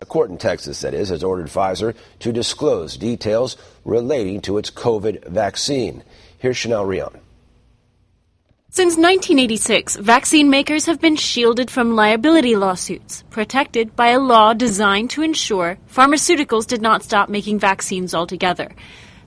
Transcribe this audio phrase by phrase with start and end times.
[0.00, 4.70] A court in Texas, that is, has ordered Pfizer to disclose details relating to its
[4.70, 6.04] COVID vaccine.
[6.38, 7.20] Here's Chanel Rion.
[8.70, 15.10] Since 1986, vaccine makers have been shielded from liability lawsuits, protected by a law designed
[15.10, 18.70] to ensure pharmaceuticals did not stop making vaccines altogether.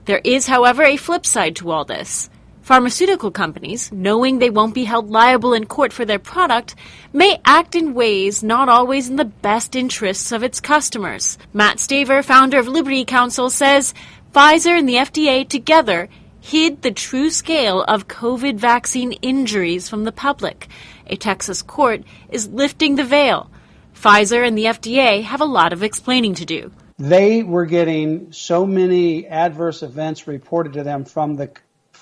[0.04, 2.30] There is, however, a flip side to all this.
[2.62, 6.76] Pharmaceutical companies, knowing they won't be held liable in court for their product,
[7.12, 11.38] may act in ways not always in the best interests of its customers.
[11.52, 13.94] Matt Staver, founder of Liberty Counsel, says
[14.32, 16.08] Pfizer and the FDA together
[16.40, 20.68] hid the true scale of COVID vaccine injuries from the public.
[21.08, 23.50] A Texas court is lifting the veil.
[23.92, 26.70] Pfizer and the FDA have a lot of explaining to do.
[26.96, 31.50] They were getting so many adverse events reported to them from the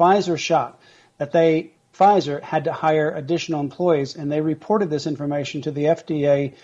[0.00, 0.80] Pfizer shot
[1.18, 5.84] that they Pfizer had to hire additional employees and they reported this information to the
[5.84, 6.54] FDA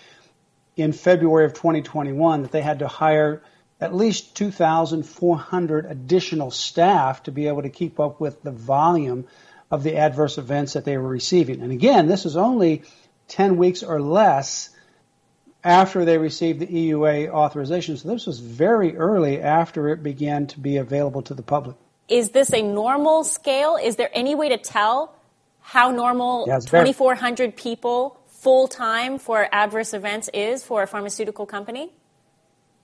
[0.75, 3.43] in February of 2021 that they had to hire
[3.79, 9.27] at least 2,400 additional staff to be able to keep up with the volume
[9.69, 11.61] of the adverse events that they were receiving.
[11.61, 12.83] And again, this is only
[13.27, 14.71] 10 weeks or less
[15.63, 17.97] after they received the EUA authorization.
[17.97, 21.75] So this was very early after it began to be available to the public.
[22.07, 23.77] Is this a normal scale?
[23.81, 25.15] Is there any way to tell
[25.59, 31.91] how normal yeah, 2,400 people full time for adverse events is for a pharmaceutical company?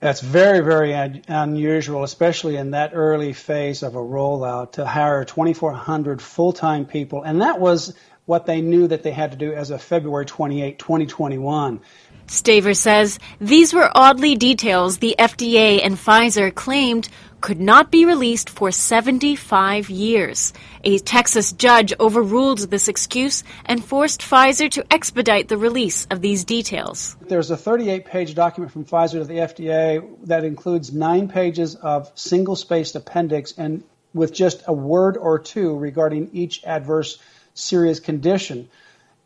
[0.00, 5.24] That's very, very un- unusual, especially in that early phase of a rollout, to hire
[5.24, 7.22] 2,400 full time people.
[7.22, 7.94] And that was
[8.26, 11.80] what they knew that they had to do as of February 28, 2021.
[12.26, 17.08] Staver says these were oddly details the FDA and Pfizer claimed
[17.44, 20.54] could not be released for 75 years.
[20.82, 26.46] A Texas judge overruled this excuse and forced Pfizer to expedite the release of these
[26.46, 27.18] details.
[27.20, 32.10] There's a 38 page document from Pfizer to the FDA that includes nine pages of
[32.14, 33.84] single spaced appendix and
[34.14, 37.18] with just a word or two regarding each adverse
[37.52, 38.70] serious condition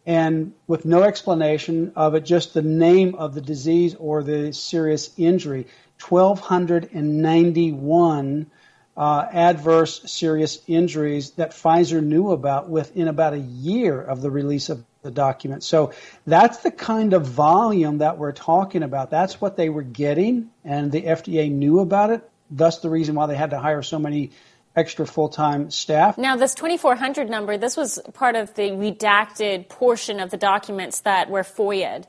[0.08, 5.10] and with no explanation of it, just the name of the disease or the serious
[5.18, 5.66] injury.
[6.00, 8.50] 1,291
[8.96, 14.70] uh, adverse serious injuries that Pfizer knew about within about a year of the release
[14.70, 15.62] of the document.
[15.62, 15.92] So
[16.26, 19.10] that's the kind of volume that we're talking about.
[19.10, 22.28] That's what they were getting, and the FDA knew about it.
[22.50, 24.30] Thus, the reason why they had to hire so many
[24.74, 26.18] extra full-time staff.
[26.18, 31.30] Now, this 2,400 number, this was part of the redacted portion of the documents that
[31.30, 32.06] were FOIA'd.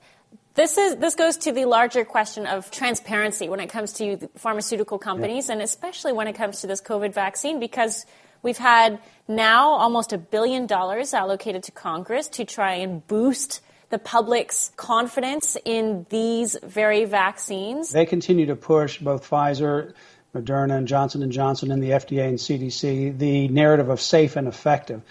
[0.55, 4.97] This is this goes to the larger question of transparency when it comes to pharmaceutical
[4.97, 5.53] companies, yeah.
[5.53, 8.05] and especially when it comes to this COVID vaccine, because
[8.41, 13.99] we've had now almost a billion dollars allocated to Congress to try and boost the
[13.99, 17.91] public's confidence in these very vaccines.
[17.91, 19.93] They continue to push both Pfizer,
[20.35, 24.47] Moderna, and Johnson and Johnson, and the FDA and CDC the narrative of safe and
[24.47, 25.01] effective.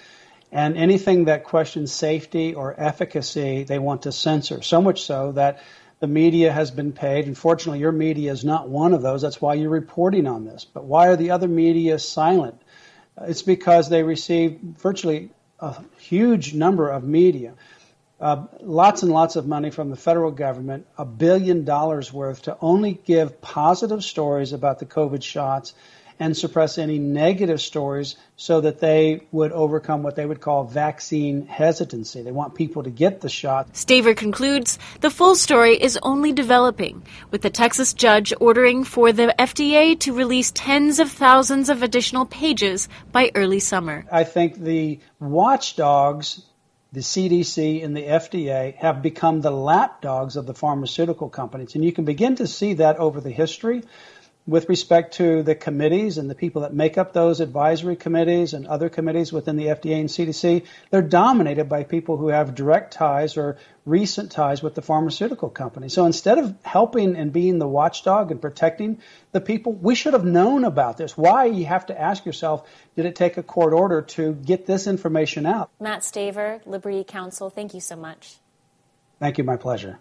[0.51, 4.63] And anything that questions safety or efficacy, they want to censor.
[4.63, 5.61] So much so that
[6.01, 7.27] the media has been paid.
[7.27, 9.21] Unfortunately, your media is not one of those.
[9.21, 10.65] That's why you're reporting on this.
[10.65, 12.61] But why are the other media silent?
[13.21, 17.55] It's because they receive virtually a huge number of media,
[18.21, 22.57] uh, lots and lots of money from the federal government, a billion dollars worth to
[22.61, 25.75] only give positive stories about the COVID shots
[26.21, 31.47] and suppress any negative stories so that they would overcome what they would call vaccine
[31.47, 32.23] hesitancy.
[32.23, 33.73] They want people to get the shot.
[33.73, 39.35] Staver concludes the full story is only developing, with the Texas judge ordering for the
[39.38, 44.05] FDA to release tens of thousands of additional pages by early summer.
[44.11, 46.43] I think the watchdogs
[46.91, 51.75] the CDC and the FDA have become the lapdogs of the pharmaceutical companies.
[51.75, 53.82] And you can begin to see that over the history
[54.49, 58.67] with respect to the committees and the people that make up those advisory committees and
[58.67, 63.37] other committees within the FDA and CDC, they're dominated by people who have direct ties
[63.37, 65.91] or recent ties with the pharmaceutical company.
[65.91, 69.03] So instead of helping and being the watchdog and protecting
[69.33, 71.15] the people, we should have known about this.
[71.15, 71.44] Why?
[71.44, 72.67] You have to ask yourself,
[72.97, 75.71] did it take a court order to get this information out?
[75.79, 78.37] Matt Staver, Liberty Counsel, thank you so much.
[79.21, 79.44] Thank you.
[79.44, 79.99] My pleasure.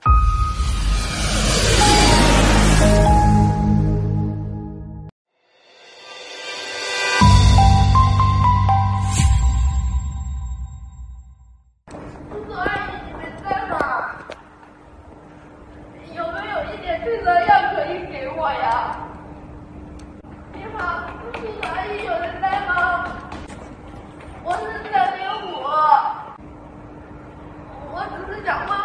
[28.48, 28.77] 掌握。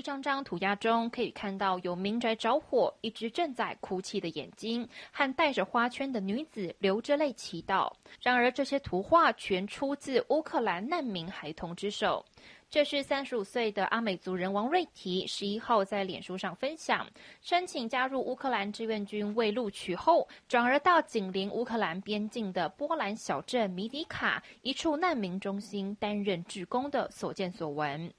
[0.00, 7.92] 一张张涂鸦中可以看到有民宅着火、一只正在哭泣的眼睛和戴着花圈的女子流着泪祈祷。
[8.22, 12.24] 然而，这些图画全出自乌克兰难民孩童之手。
[12.70, 17.06] 这是三十五岁的阿美族人王瑞提十一号在脸书上分享，
[17.42, 28.10] 申请加入乌克兰志愿军未录取后，转而到紧邻乌克兰边境的波兰小镇米迪卡一处难民中心担任志工的所见所闻。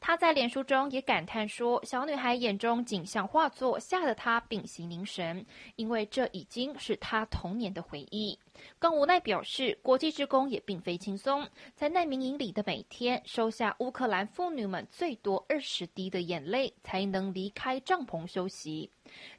[0.00, 5.44] 他在脸书中也感叹说：“小女孩眼中景象画作，吓得他屏息凝神，
[5.76, 8.38] 因为这已经是他童年的回忆。”
[8.80, 11.46] 更无奈表示，国际职工也并非轻松，
[11.76, 18.90] 在难民营里的每天，收下乌克兰妇女们最多二十滴的眼泪，才能离开帐篷休息。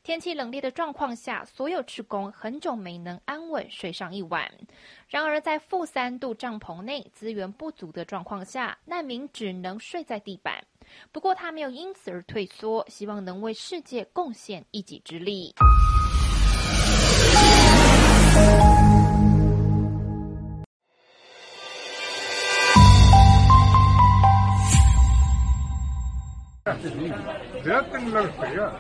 [0.04, 4.48] 天气冷冽的状况下，所有职工很久没能安稳睡上一晚。
[5.08, 10.64] 然而，在负三度帐篷内资源不足的状况下，难民只能睡在地板。
[11.12, 15.56] 不过，他没有因此而退缩，希望能为世界贡献一己之力。
[26.64, 28.72] 不要跟那个谁啊！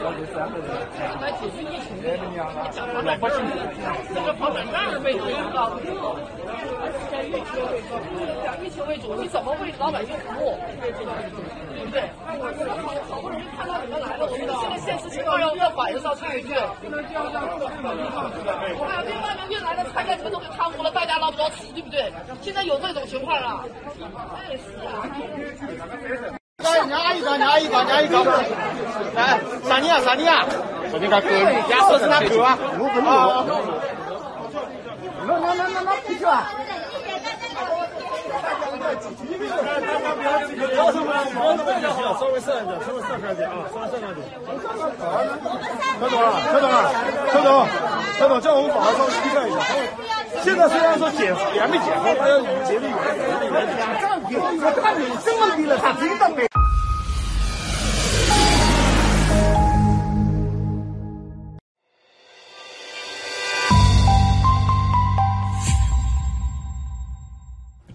[0.00, 2.16] 来解决疫情的，
[2.94, 3.36] 老百姓
[4.14, 5.20] 这个房产证为主，
[8.42, 10.58] 讲疫情为主，你怎么为老百姓服务？
[10.80, 10.90] 对
[11.84, 12.00] 不对？
[13.10, 16.40] 好不容易看到你们来了，我们现在现实情况要要反映上去，对
[16.88, 17.02] 不对？
[18.88, 22.12] 还有另外一个运来的菜你们都给贪污了，大家捞不着吃，对不对？
[22.40, 23.64] 现在有这种情况啊？
[24.48, 26.39] 哎，是啊。
[26.60, 28.22] 你阿姨你阿姨你阿姨找，
[29.14, 30.44] 来，啥你啊啥你啊？
[30.92, 31.28] 啥你个哥？
[31.68, 32.58] 家说是哪哥啊？
[32.78, 33.44] 我不啊。
[35.26, 36.44] 那那那那那不去啊？
[42.18, 44.06] 稍微慎点，稍微慎点啊，稍微慎点。
[46.00, 46.74] 陈总啊，陈总啊，
[47.32, 47.48] 陈总，
[48.18, 49.56] 陈总，叫我们把他稍微批判一下。
[50.42, 54.36] 现在虽然说检也没检过，他要节力员，节力员这样给，
[54.80, 56.46] 他民生问题了，他知道没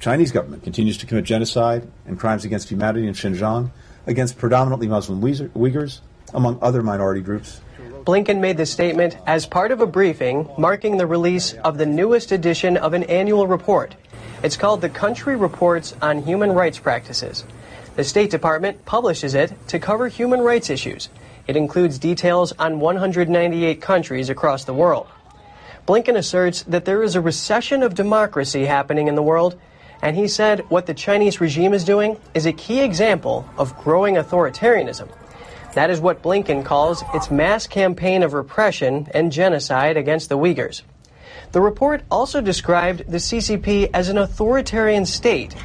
[0.05, 3.71] ？Chinese government continues to commit genocide and crimes against humanity in Xinjiang
[4.05, 7.59] against predominantly Muslim Uyghurs, among other minority groups.
[8.03, 12.31] Blinken made this statement as part of a briefing marking the release of the newest
[12.31, 13.95] edition of an annual report.
[14.43, 17.43] It's called the Country Reports on Human Rights Practices.
[17.95, 21.09] The State Department publishes it to cover human rights issues.
[21.47, 25.07] It includes details on 198 countries across the world.
[25.87, 29.59] Blinken asserts that there is a recession of democracy happening in the world
[30.01, 34.15] and he said what the Chinese regime is doing is a key example of growing
[34.15, 35.09] authoritarianism.
[35.73, 40.83] That is what Blinken calls its mass campaign of repression and genocide against the Uyghurs.
[41.51, 45.55] The report also described the CCP as an authoritarian state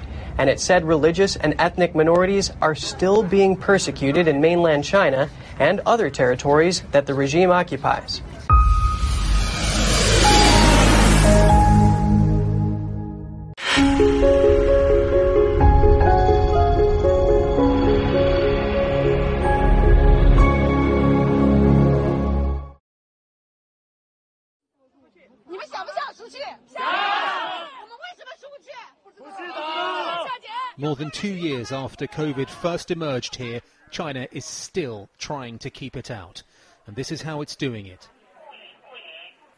[0.41, 5.81] and it said religious and ethnic minorities are still being persecuted in mainland China and
[5.85, 8.23] other territories that the regime occupies.
[31.21, 33.61] two years after COVID first emerged here,
[33.91, 36.43] China is still trying to keep it out.
[36.87, 38.09] And this is how it's doing it.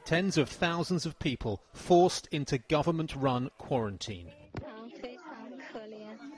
[0.04, 4.32] Tens of thousands of people forced into government run quarantine.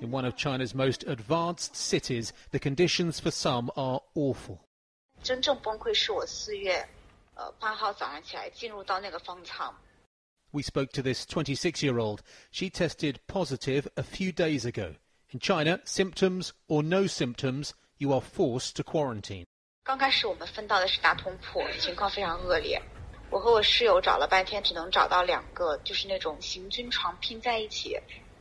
[0.03, 4.61] In one of China's most advanced cities, the conditions for some are awful.
[10.53, 12.23] We spoke to this 26 year old.
[12.51, 14.97] She tested positive a few days ago.
[15.39, 19.45] China, symptoms or no symptoms, you are forced to quarantine.
[19.83, 22.81] 刚开始我们分到的是大通铺，情况非常恶劣。
[23.31, 27.99] 我和我室友找了半天，只能找到两个，就是那种行军床拼在一起，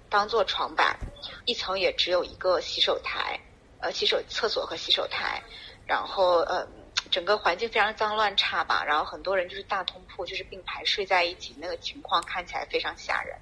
[0.08, 0.98] 当做床板，
[1.46, 3.40] 一层也只有一个洗手台，
[3.80, 5.42] 呃，洗手厕所和洗手台，
[5.88, 6.68] 然后呃，
[7.10, 13.36] 整个环境非常脏乱差吧，然后很多人就是大通铺，就是并排睡在一起，那个情况看起来非常吓人。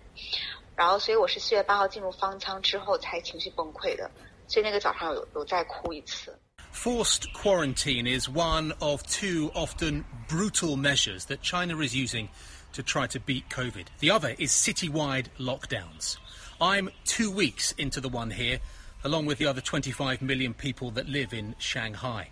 [0.81, 4.11] 然后，所以我是四月八号进入方舱之后才情绪崩溃的，
[4.47, 6.39] 所以那个早上有有再哭一次。
[6.73, 12.29] Forced quarantine is one of two often brutal measures that China is using
[12.75, 13.87] to try to beat COVID.
[14.01, 16.17] The other is citywide lockdowns.
[16.61, 18.61] I'm two weeks into the one here,
[19.03, 22.29] along with the other 25 million people that live in Shanghai.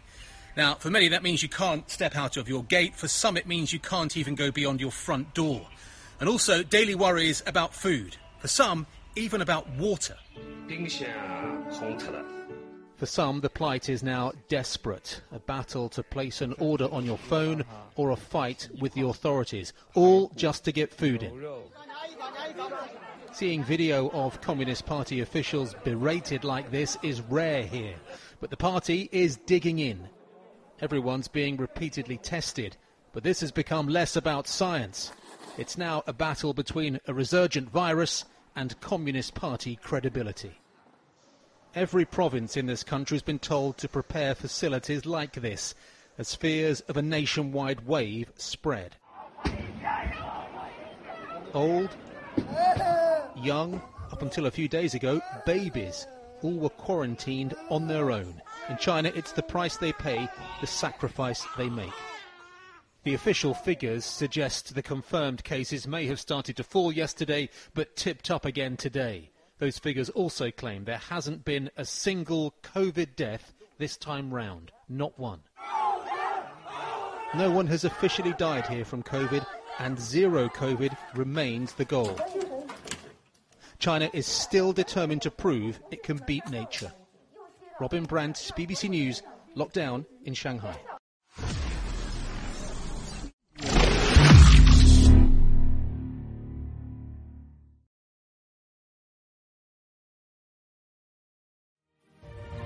[0.57, 2.95] Now, for many, that means you can't step out of your gate.
[2.95, 5.67] For some, it means you can't even go beyond your front door.
[6.21, 8.17] And also, daily worries about food.
[8.40, 10.16] For some, even about water.
[12.96, 15.22] For some, the plight is now desperate.
[15.34, 17.66] A battle to place an order on your phone
[17.98, 21.46] or a fight with the authorities, all just to get food in.
[23.34, 27.96] Seeing video of Communist Party officials berated like this is rare here,
[28.40, 30.08] but the party is digging in.
[30.82, 32.78] Everyone's being repeatedly tested,
[33.12, 35.12] but this has become less about science
[35.58, 38.26] it's now a battle between a resurgent virus
[38.56, 40.60] and Communist Party credibility.
[41.76, 45.76] Every province in this country has been told to prepare facilities like this
[46.18, 48.96] as fears of a nationwide wave spread.
[51.54, 51.90] Old,
[53.36, 56.08] young, up until a few days ago, babies,
[56.42, 58.42] all were quarantined on their own.
[58.70, 60.28] In China, it's the price they pay,
[60.62, 61.94] the sacrifice they make.
[63.04, 68.30] The official figures suggest the confirmed cases may have started to fall yesterday, but tipped
[68.30, 69.32] up again today.
[69.58, 74.72] Those figures also claim there hasn't been a single COVID death this time round.
[74.90, 75.40] Not one.
[77.36, 79.46] No one has officially died here from COVID,
[79.80, 82.20] and zero COVID remains the goal.
[83.78, 86.92] China is still determined to prove it can beat nature.
[87.80, 89.22] Robin Brandt, BBC News,
[89.56, 90.78] lockdown in Shanghai.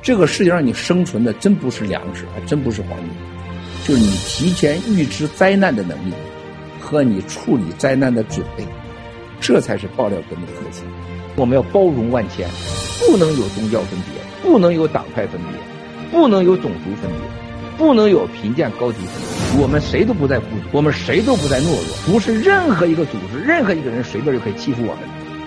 [0.04, 3.10] 这个世界上你生存的真不是粮食，还真不是黄金，
[3.86, 6.14] 就是你提前预知灾难的能力
[6.78, 8.66] 和你处理灾难的准备，
[9.40, 10.84] 这才是爆料革命的核心。
[11.38, 12.46] 我们要包容万千，
[13.00, 19.08] 不能有宗教分别，不能有党派分别，不能有种族分别，不能有贫贱高低分
[19.54, 19.64] 别。
[19.64, 24.98] 我们谁都不在孤独，我们谁都不在懦弱，不是任何一个组织、任何一个人随便就可以欺负我们。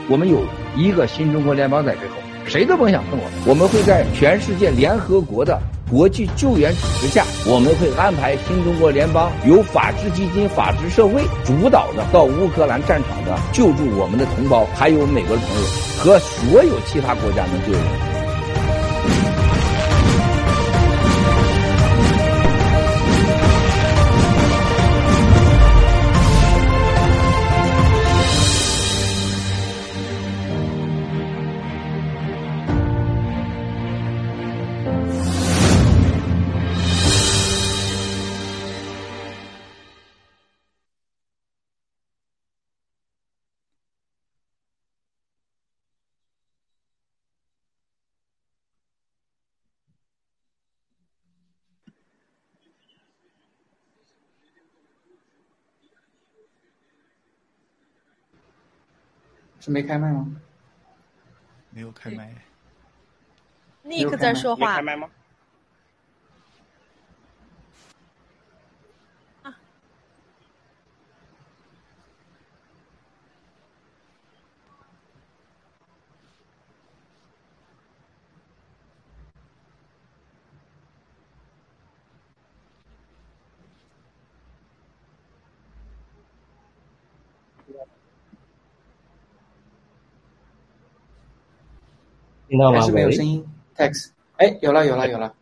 [0.09, 0.43] 我们有
[0.75, 2.17] 一个新中国联邦在背后。
[2.47, 3.25] 谁都甭想碰我！
[3.45, 5.61] 我们会在全世界联合国的
[5.91, 15.67] 国际救援组织下，我们会安排新中国联邦由法治基金、法治社会主导的到乌克兰战场的救助我们的同胞，还有美国的朋友
[15.99, 18.16] 和所有其他国家能救援。
[59.67, 60.25] 是没开麦吗？
[61.71, 62.33] 没有开麦。
[63.85, 64.77] Nick 在说话。
[64.77, 65.11] 开麦吗？
[92.49, 92.81] 听到吗？
[92.81, 93.45] 还是没有声音。
[93.77, 95.35] Text，哎，有了，有了，有了。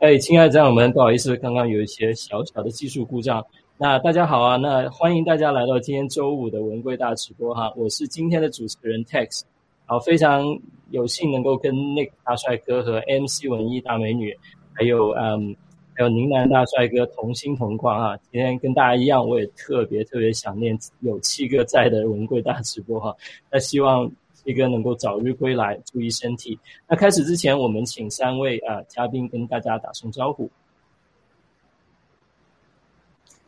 [0.00, 3.44] 哎，亲爱的战友们，不好意思，刚刚有一些小小的技术故障。
[3.76, 9.42] 那大家好啊，那欢迎大家来到今天周五的文贵大直播哈，我是今天的主持人 Text，
[9.86, 10.44] 好，非常
[10.90, 14.36] 有幸能够跟 Nick 大帅哥和 MC 文艺大美女，
[14.72, 15.54] 还有嗯，
[15.94, 18.16] 还有宁南大帅哥同心同框啊。
[18.32, 23.16] 今天跟大家一样，我也特别特别想念有七个在的文贵大直播哈。
[23.48, 24.10] 那希望。
[24.48, 26.58] 一个能够早日归来，注意身体。
[26.88, 30.50] 那开始之前，我们请三位啊嘉宾跟大家打声招呼。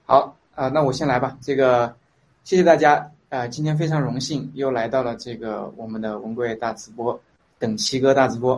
[0.05, 1.39] 好啊，那我先来吧。
[1.41, 1.97] 这个
[2.45, 7.19] 谢谢大家啊，今天非常荣幸又来到了这个我们的文贵大直播，
[7.59, 8.55] 等七哥大直播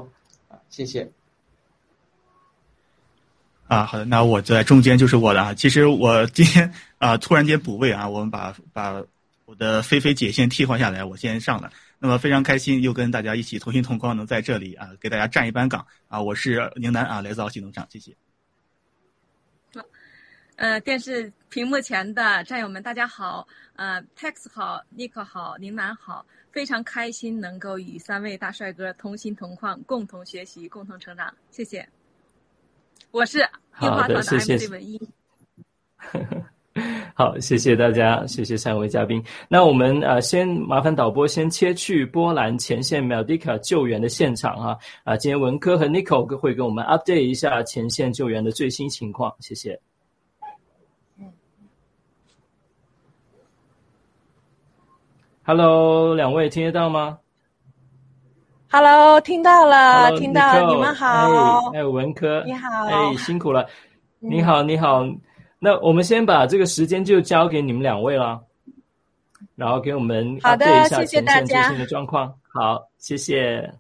[0.49, 1.09] 啊，谢谢。
[3.69, 5.55] 啊，好的，那我在中间就是我的啊。
[5.55, 9.01] 其实我今天啊突然间补位啊，我们把把
[9.45, 11.71] 我的菲菲姐先替换下来，我先上了。
[12.03, 16.21] 那么非常开心，又跟大家一起同心同框，能在这里啊，给大家站一班岗啊！
[16.21, 18.17] 我是宁南啊，来自奥西农场，谢谢。
[20.57, 31.89] 呃，电视屏幕前的战友们，大家好，呃，Tex 好，Nick 好，宁南好，非常开心能够与三位大帅哥同心同框，共同学习，共同成长，谢谢。
[33.13, 33.39] 我是
[33.81, 35.01] 樱花团的 MC 文一。
[37.15, 39.23] 好，谢谢大家，谢谢三位嘉宾。
[39.47, 44.79] 那我们呃，先麻烦导播先切去波兰前线 Meldica 救援的现场哈。
[45.05, 49.79] 啊，今天文科和 Nico 会跟我们 update 一下前线救援的最新情况，谢谢。
[55.45, 57.19] Hello，两位听得到吗
[58.71, 61.71] ？Hello，听到了，听到，你们好。
[61.75, 63.67] 哎，文科，你好，哎，辛苦了。
[64.21, 65.05] 你好，你好。
[65.65, 68.43] 那我们先把这个时间就交给你们两位了，
[69.55, 72.35] 然后给我们好的，谢谢大家最新的状况。
[72.53, 73.73] 好，谢谢。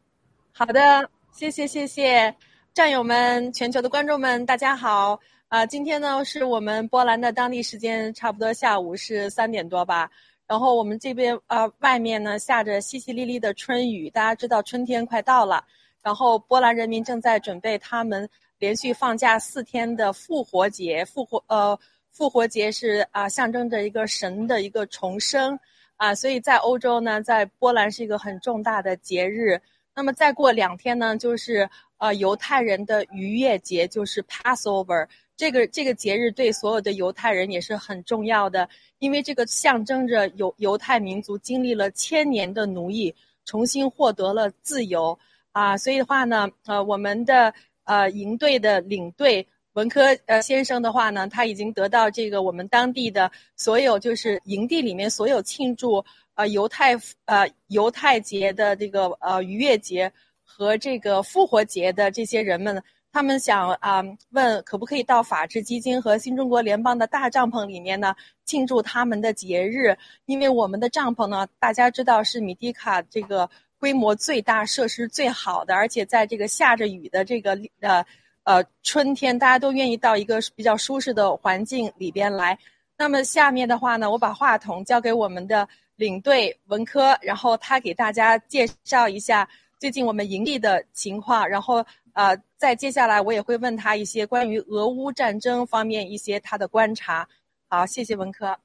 [0.52, 2.32] 好的，谢谢谢谢
[2.72, 5.18] 战友们、全球的观众们，大家好。
[5.48, 10.08] 啊，今天呢是我们波兰的当地时间，差不多下午是三点多吧。
[10.46, 15.64] 然后我们这边呃，外面呢下着淅淅沥沥的春雨，大家知道春天快到了。
[16.00, 18.28] 然后波兰人民正在准备他们。
[18.62, 21.76] 连续放假四天的复活节，复活呃，
[22.12, 25.58] 复活节是啊，象征着一个神的一个重生
[25.96, 29.60] 啊，所以在欧洲呢，在波兰是一个很重大的节日。
[29.96, 35.08] 那么再过两天呢，就是呃犹太人的逾越节，就是 Passover。
[35.36, 38.68] 这个这个节日对所有的犹太人也是很重要的，
[39.00, 43.12] 因为这个象征着犹犹太民族经历了千年的奴役，
[43.44, 45.18] 重新获得了自由
[45.50, 47.52] 啊，所以的话呢，呃，我们的。
[47.84, 60.12] 呃，营队的领队文科呃先生的话呢，他已经得到这个我们当地的所有就是营地里面所有庆祝呃犹太呃犹太节的这个呃逾越节
[60.44, 68.14] 和这个复活节的这些人们，他们想啊问可不可以到法治基金和新中国联邦的大帐篷里面呢
[68.44, 69.96] 庆祝他们的节日？
[70.26, 73.48] 因为我们的帐篷呢，大家知道是米迪卡这个。
[73.82, 78.04] 规模最大、设施最好的，而且在这个下着雨的这个呃
[78.44, 82.56] 呃春天，大家都愿意到一个比较舒适的环境里边来。
[82.96, 89.48] 那么下面的话呢，我把话筒交给我们的领队文科，然后他给大家介绍一下
[89.80, 97.26] 最近我们营地的情况，然后呃再接下来我也会问他一些关于俄乌战争方面一些他的观察。
[97.68, 98.56] 好，谢谢文科。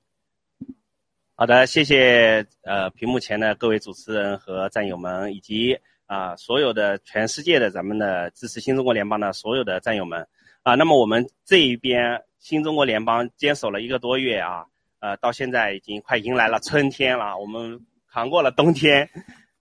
[1.39, 10.27] 好的，谢谢呃屏幕前的各位主持人和战友们，以及啊所有的全世界的咱们的支持新中国联邦的所有的战友们
[10.63, 10.73] 啊。
[10.73, 14.65] 那么我们这一边新中国联邦坚守了一个多月啊，
[14.99, 19.07] 呃到现在已经快迎来了春天了，我们扛过了冬天。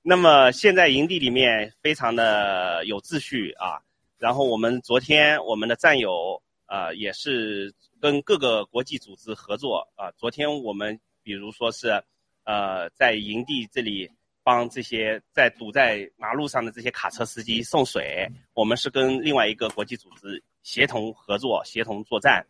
[0.01, 3.83] 那么现在营地里面非常的有秩序啊。
[4.17, 10.11] 然后我们昨天我们的战友啊也是跟各个国际组织合作啊。
[10.17, 10.99] 昨天我们。
[11.27, 12.01] 比如说是，
[12.45, 14.09] 呃，在营地这里
[14.45, 22.47] 帮这些在堵在马路上的这些卡车司机送水，我们是跟另外一个国际组织协同合作、协同作战。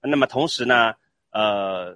[0.00, 0.94] 那么同时呢，
[1.30, 1.92] 呃，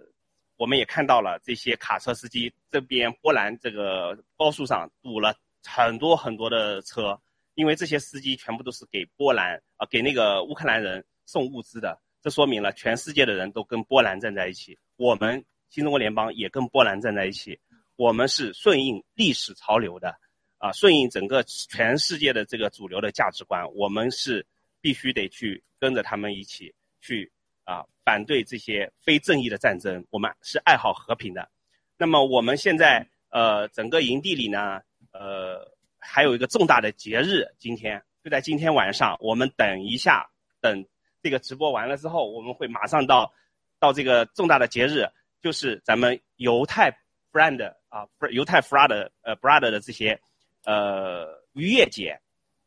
[0.57, 5.33] 我们也看到了这些卡车司机这边波兰这个高速上堵了
[5.65, 7.17] 很多很多的车，
[7.55, 17.59] 因为这些司机全部都是给波兰啊给那个乌克兰人送物资的，这说明了全世界的人都跟波兰站在一起，我们新中国联邦也跟波兰站在一起，
[17.97, 20.15] 我们是顺应历史潮流的。
[20.59, 24.47] 啊，顺应整个全世界的这个主流的价值观，我们是
[24.81, 27.31] 必须得去跟着他们一起去
[27.65, 30.03] 啊，反对这些非正义的战争。
[30.09, 31.51] 我们是爱好和平的。
[31.99, 34.81] 那么我们现在呃，整个营地里呢，
[35.13, 39.19] 呃，还有一个重大的节日，今天就在今天晚上。
[39.21, 40.31] 我们等一下，
[40.63, 40.87] 等
[41.21, 43.35] 这个直播完了之后，我们会马上到
[43.79, 45.11] 到这个重大的节日，
[45.45, 46.91] 就是咱们犹太
[47.31, 50.19] brand 啊，犹太 brother 呃 brother 的这些。
[50.67, 52.19] 呃，逾越节，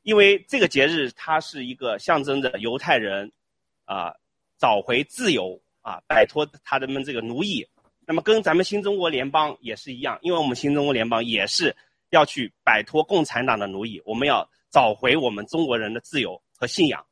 [0.04, 3.32] 因为这个节日它是一个象征着犹太人
[3.86, 4.14] 啊
[4.60, 7.68] 找回自由啊，摆脱他们这个奴役。
[8.06, 11.76] 那么跟咱们新中国联邦也是一样，因为我们新中国联邦也是
[12.12, 17.04] 要去摆脱共产党的奴役，我们要找回我们中国人的自由和信仰，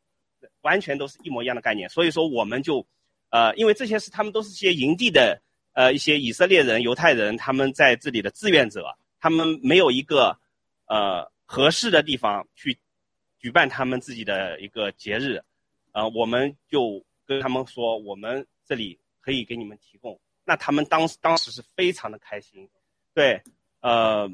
[0.61, 1.89] 完全都是一模一样的概念。
[1.89, 2.85] 所以说，我们就
[3.31, 5.41] 呃，因为这些是他们都是些营地的
[5.75, 10.35] 呃一些以色列人、犹太人，他们在这里的志愿者，他们没有一个。
[10.87, 12.77] 呃，合适的地方去
[13.39, 15.41] 举办他们自己的一个节日，
[15.93, 20.21] 呃，我们就跟他们说，我们这里可以给你们提供。
[20.43, 22.69] 那他们当当时是非常的开心，
[23.15, 23.41] 对，
[23.79, 24.29] 呃，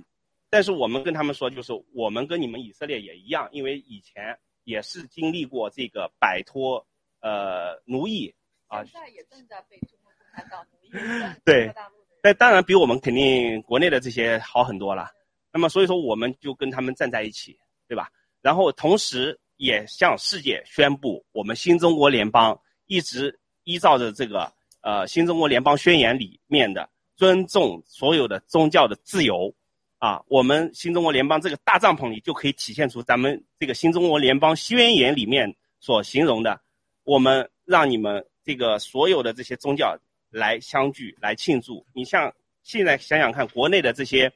[0.50, 6.86] 但是我们跟他们说，就是我们跟你们以色列也一样，因为以前也是经历过这个摆脱
[7.22, 8.36] 呃奴役
[8.68, 10.68] 啊，现在也正在被中国共产党。
[11.46, 11.74] 对，
[12.24, 15.10] 那当然比我们肯定国内的这些好很多了。
[15.54, 18.10] 那么，所以说我们就跟他们站在一起，对吧？
[18.42, 24.52] 然后同时也向世界宣布，我们新中国联邦一直依照着这个
[24.82, 29.54] 呃新中国联邦宣言里面的尊重所有的宗教的自由，
[30.00, 36.60] 啊，我们新中国联邦这个大帐篷里就可以体现出咱们这个新中国联邦宣言里面所形容的，
[37.04, 39.96] 我们让你们这个所有的这些宗教
[40.32, 41.86] 来相聚来庆祝。
[41.94, 44.34] 你像现在想想看，国内的这些。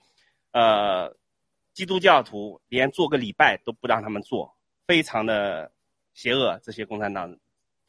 [0.57, 1.13] 呃，
[1.73, 4.55] 基督教徒连做个礼拜都不让他们做，
[4.87, 5.69] 非常的
[6.13, 6.57] 邪恶。
[6.63, 7.37] 这些共产党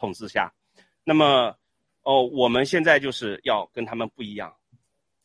[0.01, 0.53] 统治下，
[1.05, 1.57] 那么
[2.03, 4.53] 哦，我们现在就是要跟他们不一样。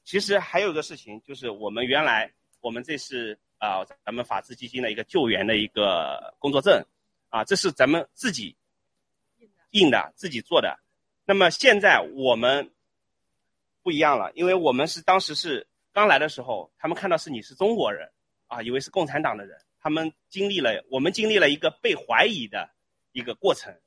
[0.04, 6.86] 其实还有一个事情，就是我们原来我们这是啊，咱们法治基金的一个救援的一个工作证
[7.30, 8.56] 啊，这是咱们自己
[9.72, 10.78] 印的、自己做的。
[11.26, 12.72] 那么现在我们
[13.84, 15.68] 不一样了，因为我们是当时是。
[15.94, 18.10] 刚来的时候，他们看到是你是中国人，
[18.48, 19.60] 啊，以为是共产党的人。
[19.82, 22.70] 他们经历了，我们经历了一个被怀疑的
[23.12, 23.78] 一个过程。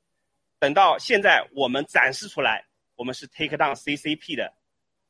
[0.59, 4.53] 等到现在，我们展示出来，我们是 Take Down CCP 的，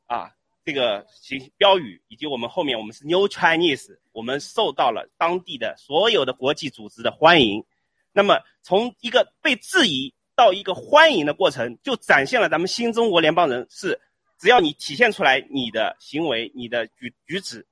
[0.06, 0.34] 啊，
[0.64, 7.66] 这个形标语，以及我们后面我们是 New Chinese，我们受到了当地的所有的国际组织的欢迎。
[8.12, 14.00] 那么，从一个被质疑到一个欢迎的过程，就展现了咱们新中国联邦人是。
[14.38, 17.66] 只要你体现出来你的行为、你的举举止，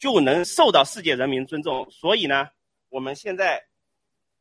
[0.00, 1.88] 就能受到世界人民尊重。
[1.92, 2.48] 所以呢，
[2.88, 3.62] 我们现在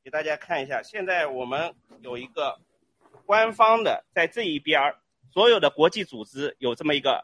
[0.04, 2.60] 给大家看一下，现在我们有一个
[3.28, 4.96] 官方的，在这一边儿，
[5.32, 7.24] 所有的国际组织有这么一个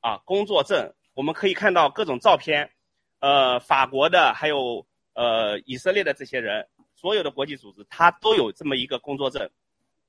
[0.00, 2.70] 啊工作证，我们可以看到各种照片，
[3.18, 9.50] 呃，法国的还有呃以色列的这些人，所有的国际组织他都有这么一个工作证，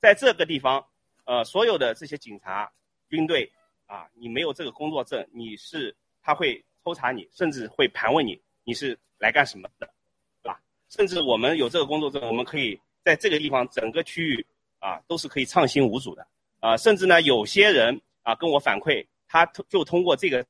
[0.01, 0.85] 在这个地方，
[1.25, 2.69] 呃，所有的这些警察、
[3.09, 3.49] 军队。
[3.87, 9.93] 啊，你没有这个工作证，你是他会抽查你，甚至会盘问你，你是来干什么的，
[10.41, 10.61] 对吧？
[10.87, 14.45] 甚至我们有这个工作证，我们可以在这个地方整个区域
[14.79, 16.25] 啊都是可以畅行无阻的
[16.61, 16.77] 啊。
[16.77, 20.45] 甚至呢，有些人啊跟我反馈，他就通过这个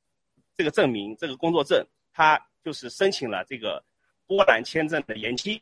[0.56, 3.82] 这个证明，这个工作证，他就是申请了这个
[4.28, 5.60] 波兰签证的延期。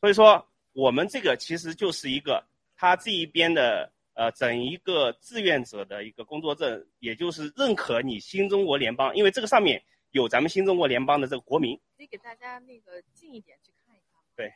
[0.00, 2.44] 所以说，我们这个其实就是一个
[2.78, 3.92] 他这一边的。
[4.14, 11.80] 呃，整一个志愿者的一个工作证，也就是认可你新中国联邦，因为这个上面有咱们新中国联邦的这个国民。
[11.96, 14.20] 可以给大家那个近一点去看一看。
[14.34, 14.52] 对。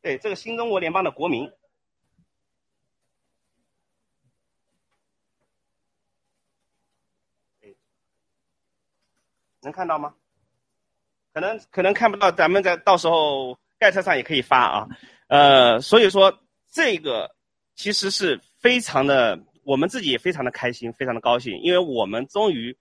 [0.00, 1.52] 对，这个新中国联邦的国民。
[9.60, 10.16] 能看到吗？
[11.34, 14.88] 可能可能看不到，咱们在到时候盖车上也可以发啊。
[15.28, 16.38] 呃，所以说
[16.70, 17.34] 这个
[17.74, 22.76] 其实是非常的，我们自己也非常的开心，非常的高兴，因为我们终于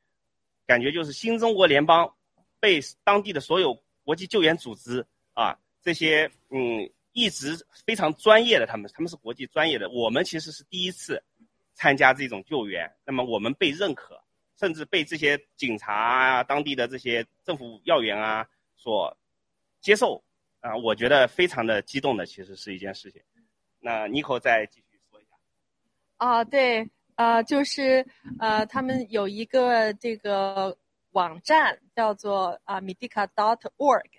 [0.65, 2.15] 感觉就是新中国联邦
[2.60, 11.23] 被当地的所有国际救援组织啊，这些嗯一直非常专业的，他们他们是国际专业的，我们其实是第一次
[11.73, 14.21] 参加这种救援，那么我们被认可，
[14.60, 19.17] 甚至被这些警察啊、当地的这些政府要员啊所
[19.81, 20.23] 接受
[20.65, 23.21] 啊，我觉得非常的激动的，其实是一件事情。
[23.80, 25.36] 那 Nico 再继续说一下。
[26.17, 28.04] 啊，对，呃，就是
[28.39, 30.75] 呃，他们有一个这个
[31.12, 34.10] 网站叫做啊 Medica.org。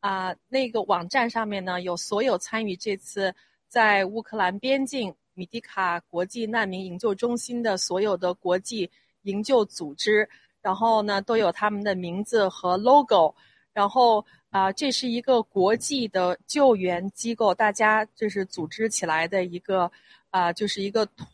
[0.00, 3.32] 啊，那个网站上面呢，有所有参与这次
[3.68, 8.90] 在乌克兰边境米迪卡国际难民营救中心的所有的国际
[9.22, 10.28] 营救组织，
[10.62, 13.32] 然后呢，都有他们的名字和 logo，
[13.72, 19.90] 然后啊，这是一个国际的救援机构，大家就是组织起来的一个
[20.30, 21.28] 啊，就是一个团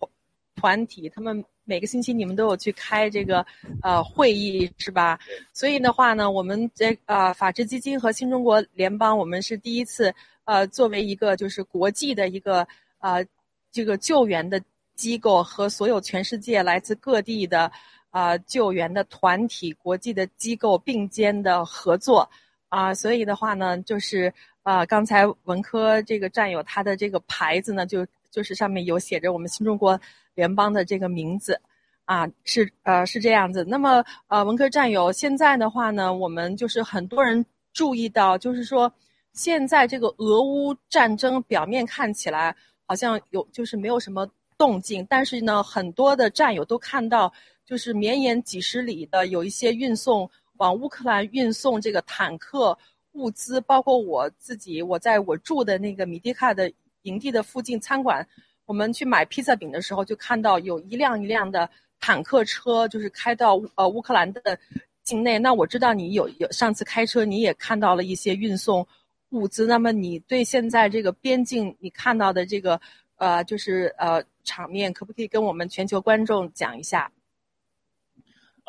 [0.54, 1.44] 团体，他们。
[1.68, 3.44] 每个星期你们都有去开这个
[3.82, 5.18] 呃会议是吧？
[5.52, 10.10] 所以的话呢，我们这呃法治基金和新中国联邦，我们是第一次
[10.46, 12.66] 呃作为一个就是国际的一个
[13.00, 13.22] 呃
[13.70, 14.58] 这个救援的
[14.94, 17.70] 机构和所有全世界来自各地的
[18.08, 22.26] 啊救援的团体、国际的机构并肩的合作
[22.68, 30.00] 啊，所以的话呢，就是啊刚才文科这个战友他的这个牌子呢，就就是上面有写着我们新中国。
[30.34, 31.60] 联邦的这个名字，
[32.04, 33.64] 啊，是呃是这样子。
[33.64, 38.92] 那么呃，文科战友，现在的话呢，我们就是很多人注意到，就是说
[39.32, 42.54] 现在这个俄乌战争表面看起来
[42.86, 47.32] 好像有就是没有什么动静，但是呢，很多的战友都看到，
[47.66, 52.78] 就是绵延几十里的有一些运送往乌克兰运送这个坦克
[53.12, 56.70] 物资，包括我自己，我在我住的那个米迪卡的
[57.02, 58.26] 营地的附近餐馆。
[58.66, 61.68] 我们去买披萨饼的时候，就看到有一辆一辆的
[61.98, 64.58] 坦克车，就是开到呃乌克兰的
[65.02, 65.38] 境内。
[65.38, 68.86] 那我知道你有有上次开车，你也看到了一些运送
[69.30, 69.66] 物资。
[69.66, 72.78] 那么你对现在这个边境你看到的这个
[73.16, 77.10] 呃就是呃场面，可不可以跟我们全球观众讲一下？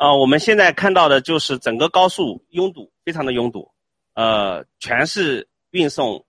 [0.00, 3.70] 呃，我们现在看到的就是整个高速拥堵，非常的拥堵，
[4.14, 6.24] 呃，全是运送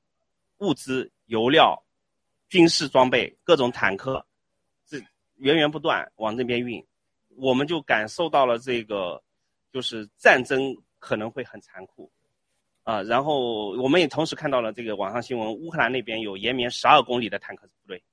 [0.58, 1.82] 物资、油料。
[2.50, 4.26] 军事装备、各种坦克，
[4.86, 4.98] 这
[5.38, 6.86] 源源不断往这边运，
[7.38, 9.24] 我们就感受到了这个，
[9.72, 12.12] 就是战争可能会很残酷，
[12.84, 18.04] 啊，然后我们也同时看到了这个网上新闻，乌克兰那边有延绵十二公里的坦克部队，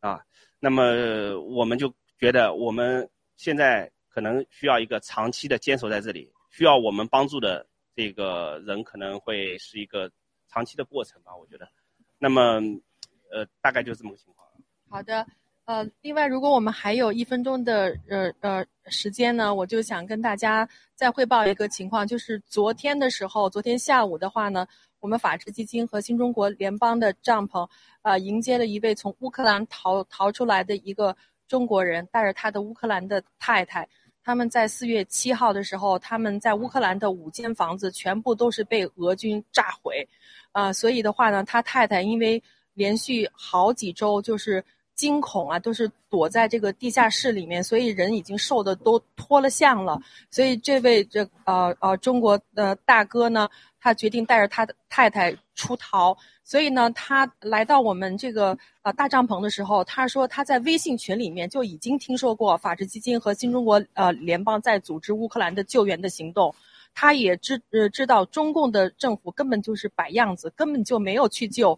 [0.00, 0.22] 啊，
[0.58, 10.10] 那么我们就觉得我们现在可能需要一个长期的坚守在这里，需要我们帮助的这个人可能会是一个
[10.48, 11.68] 长期的过程吧，我觉得，
[12.18, 12.62] 那么。
[13.28, 14.46] 呃，大概就这么个情况。
[14.88, 15.26] 好的，
[15.64, 24.64] 呃，另外，如果我们还有一分钟的呃呃时间呢，我就想跟大家再汇报一个情况，就是昨天的时候，昨天下午的话呢，
[25.00, 27.68] 我们法治基金和新中国联邦的帐篷，
[28.02, 31.14] 呃，迎接了一位从乌克兰逃逃出来的一个
[31.48, 33.88] 中国人，带着他的乌克兰的太太，
[34.26, 40.06] 他们在四月七号的时候，他们在乌克兰的五间房子全部都是被俄军炸毁，
[40.50, 42.42] 啊，所以的话呢，他太太因为。
[42.78, 44.62] 连续好几周就是
[44.94, 49.98] 惊恐啊，都是躲在这个地下室里面，所以人已经瘦的都脱了相了。
[50.30, 53.48] 所以这位这呃呃中国的大哥呢，
[53.80, 56.14] 他决定带着他的太太出逃。
[56.48, 66.54] 所以呢，他来到我们这个呃大帐篷的时候，他说他在微信群里面就已经听说过法治基金和新中国呃联邦在组织乌克兰的救援的行动，
[66.94, 71.76] 他也知呃知道中共的政府根本就是摆样子，根本就没有去救。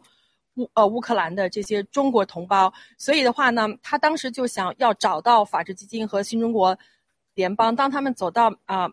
[0.56, 6.76] 乌呃乌克兰的这些中国同胞，所以的话呢，他当时就想要找到法治基金和新中国
[7.34, 7.74] 联邦。
[7.74, 8.90] 当他们走到啊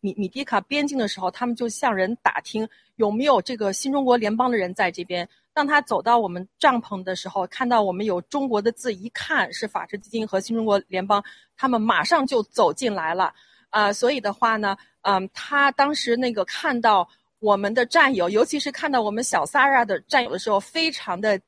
[0.00, 5.28] 米米迪卡边境的时候，他们就向人打听有没有这个新中国联邦的人在这边。
[5.52, 11.22] 当他走到我们帐篷的时候，看到我们有中国的字，一看是法治基金和新中国联邦，
[11.56, 13.34] 他们马上就走进来了。
[13.70, 17.08] 啊，所以的话呢，嗯，他当时那个看到。
[17.40, 21.40] 我们的战友，尤其是看到我们小萨拉的战友的时候，非常的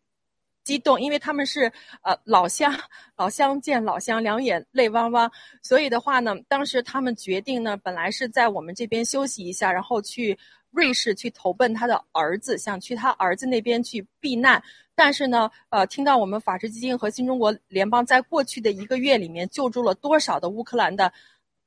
[0.71, 2.73] 激动，因为他们是呃老乡，
[3.19, 5.29] 老乡见老乡，两眼泪汪汪。
[5.63, 10.39] 所以的话呢，当时他们决定呢，本来是在我们这边休息一下，然后去
[10.71, 14.63] 瑞士去投奔他的儿子，想去他儿子那边去避难。
[14.95, 21.13] 但是呢，呃，听到我们法治基金和新中国联邦在过去的一个月里面救助了多少的乌克兰的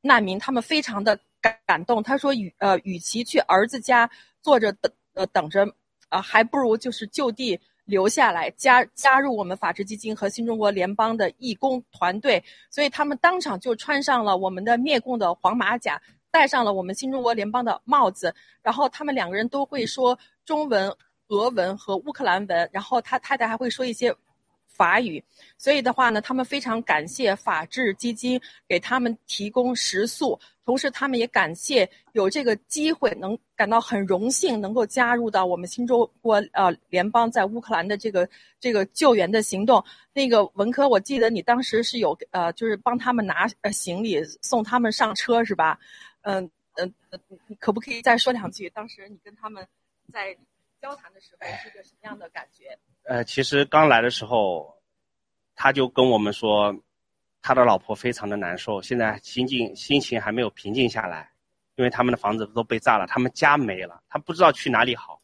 [0.01, 1.19] 难民，他们非常的。
[1.43, 4.09] 感感动，他说与呃，与其去儿子家
[4.41, 5.67] 坐着等呃等着，
[6.07, 12.43] 啊，还不如就是就地留下来加加入我们法治基金和新中国联邦的义工团队。
[12.69, 20.95] 所以他们当场就穿上了我们的灭共的黄马甲，戴上了我们新中国联邦的帽子，然后他们两个人都会说中文、
[21.27, 24.15] 俄文和乌克兰文，然后他太太还会说一些
[24.67, 25.23] 法语，
[25.57, 38.27] 所以的话呢，他们非常感谢法治基金给他们提供食宿，同时他们也感谢有这个机会，能感到很荣幸能够加入到我们新中国呃联邦在乌克兰的这个
[38.59, 39.83] 这个救援的行动。
[40.13, 45.79] 那个文科，我记得你当时是有呃，就是帮他们拿呃行李送他们上车是吧？
[46.21, 46.93] 嗯嗯，
[47.47, 48.69] 你可不可以再说两句？
[48.69, 49.67] 当时你跟他们
[50.11, 50.35] 在
[50.81, 52.77] 交谈的时候是个什么样的感觉？
[53.03, 54.75] 呃，其实刚来的时候，
[55.55, 56.73] 他就跟我们说，
[57.43, 61.29] 他的老婆非常的难受，现在心境心情还没有平静下来，
[61.75, 65.21] 因为他们的房子都被炸了，他们家没了，他不知道去哪里好。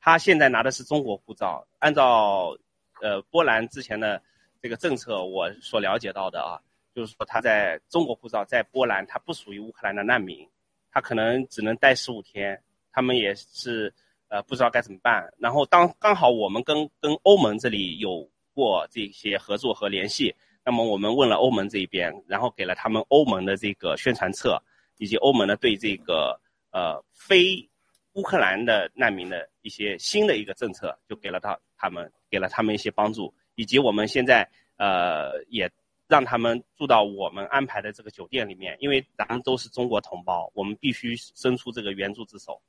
[0.00, 2.54] 他现在拿的是中国护照，按照
[3.00, 4.20] 呃波兰之前的
[4.60, 6.60] 这个政策，我所了解到的啊，
[6.94, 10.46] 就是说他在中国护照在波兰，他不属于乌克兰的难民，
[10.90, 12.60] 他可能只能待十五天，
[12.92, 13.94] 他们也是。
[14.28, 15.30] 呃，不知道该怎么办。
[15.36, 24.62] 然后当刚好我们跟跟欧盟这里有过这些合作和联系，那么我们问了欧盟这一边，然后给了他们欧盟的这个宣传册，
[24.98, 27.68] 以及欧盟的对这个呃非
[28.12, 35.70] 乌克兰的难民的一些新的一个政策，就给了他他们给了他们一些帮助，以及我们现在呃也
[36.08, 42.60] 让他们住到我们安排的这个酒店里面，因为咱们都是中国同胞，我们必须伸出这个援助之手。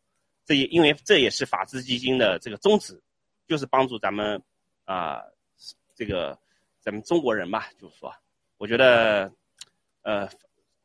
[0.46, 3.02] 这也因为这也是法治基金的这个宗旨，
[3.48, 4.42] 就是帮助咱们
[4.86, 5.22] 啊，
[5.96, 6.38] 这个
[6.84, 8.14] 咱们中国人嘛，就是说，
[8.58, 9.32] 我觉得，
[10.02, 10.30] 呃，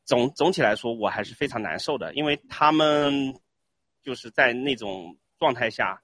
[0.05, 3.35] 总总体来说，我还是非常难受的，因为他们
[4.03, 6.01] 就是在那种状态下，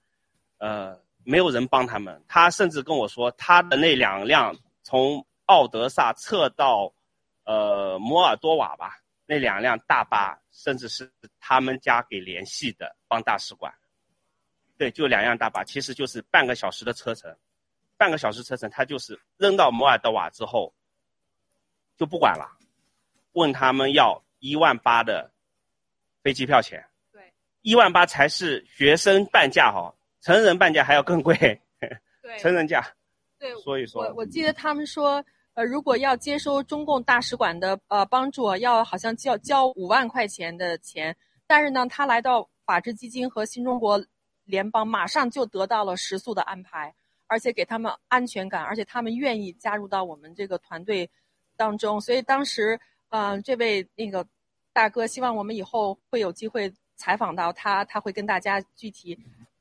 [0.59, 2.21] 呃，没有人帮他们。
[2.27, 6.93] 他甚至跟我说，他的那两辆从奥德萨撤到
[7.45, 9.01] 呃摩尔多瓦吧。
[9.27, 13.73] 那两辆大巴，甚至是他们家给联系的，帮大使馆。
[14.77, 17.35] 对，就两辆大巴，其实就是半个小时的车程，
[17.97, 20.75] 半个小时车程，他就是扔到摩尔多瓦之后，
[21.97, 22.59] 就不管了，
[23.33, 25.33] 问他们要一万八的
[26.23, 26.85] 飞机票钱。
[27.13, 31.37] 对，一万八才是学生半价哈，成人半价还要更贵。
[32.21, 32.87] 对，成人价。
[33.39, 35.25] 对，所以说，我我记得他们说。
[35.57, 44.05] 呃，如果要接收中共大使馆的呃帮助，要好像交交五万块钱的钱，但是呢，他来到法治基金和新中国
[44.43, 46.97] 联邦，马上就得到了食宿的安排，
[47.35, 51.11] 而且给他们安全感，而且他们愿意加入到我们这个团队
[51.57, 52.01] 当中。
[52.01, 54.25] 所以当时，嗯，这位那个
[54.73, 59.19] 大哥，希望我们以后会有机会采访到他，他会跟大家具体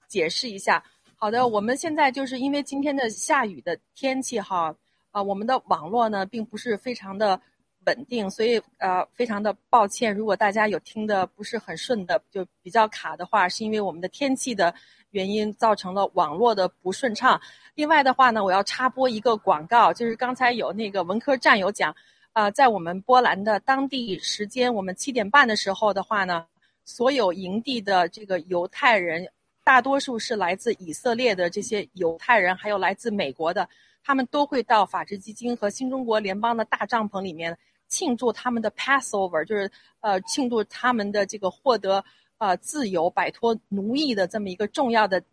[0.07, 0.83] 解释一下。
[1.15, 4.75] 好的，我们现在就是因为今天的下雨的天气哈。
[5.09, 7.41] 啊，我们的网络呢并不是非常的
[7.85, 14.73] 稳定，所以呃非常的抱歉，如果大家有听的不是很顺的，就比较卡的话，是因为我们的天气的
[15.11, 17.39] 原因造成了网络的不顺畅。
[17.75, 21.95] 另外的话呢，我要插播一个广告，就是刚才有那个文科战友讲，
[22.33, 26.45] 啊，在我们波兰的当地时间，我们七点半的时候的话呢，
[26.85, 29.27] 所有营地的这个犹太人，
[29.63, 33.67] 大多数是来自以色列的这些犹太人，还有来自美国的。
[34.05, 37.57] 他们都会到法治基金和新中国联邦的大帐篷里面
[37.93, 39.69] 庆祝他们的 Passover，就是
[40.01, 42.03] 呃庆祝他们的这个获得
[42.39, 45.23] 呃自由、摆脱奴役的这么一个重要的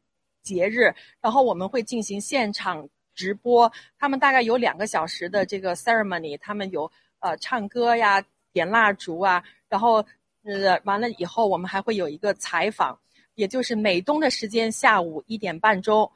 [0.42, 0.94] 节日。
[1.22, 6.90] 然后我们会进行现场直播，他们大概有两个小时的这个 ceremony，他们有
[7.20, 10.04] 呃唱歌呀、点蜡烛啊，然后
[10.44, 12.98] 呃完了以后我们还会有一个采访，
[13.36, 16.10] 也就是美东的时间下午一点半钟。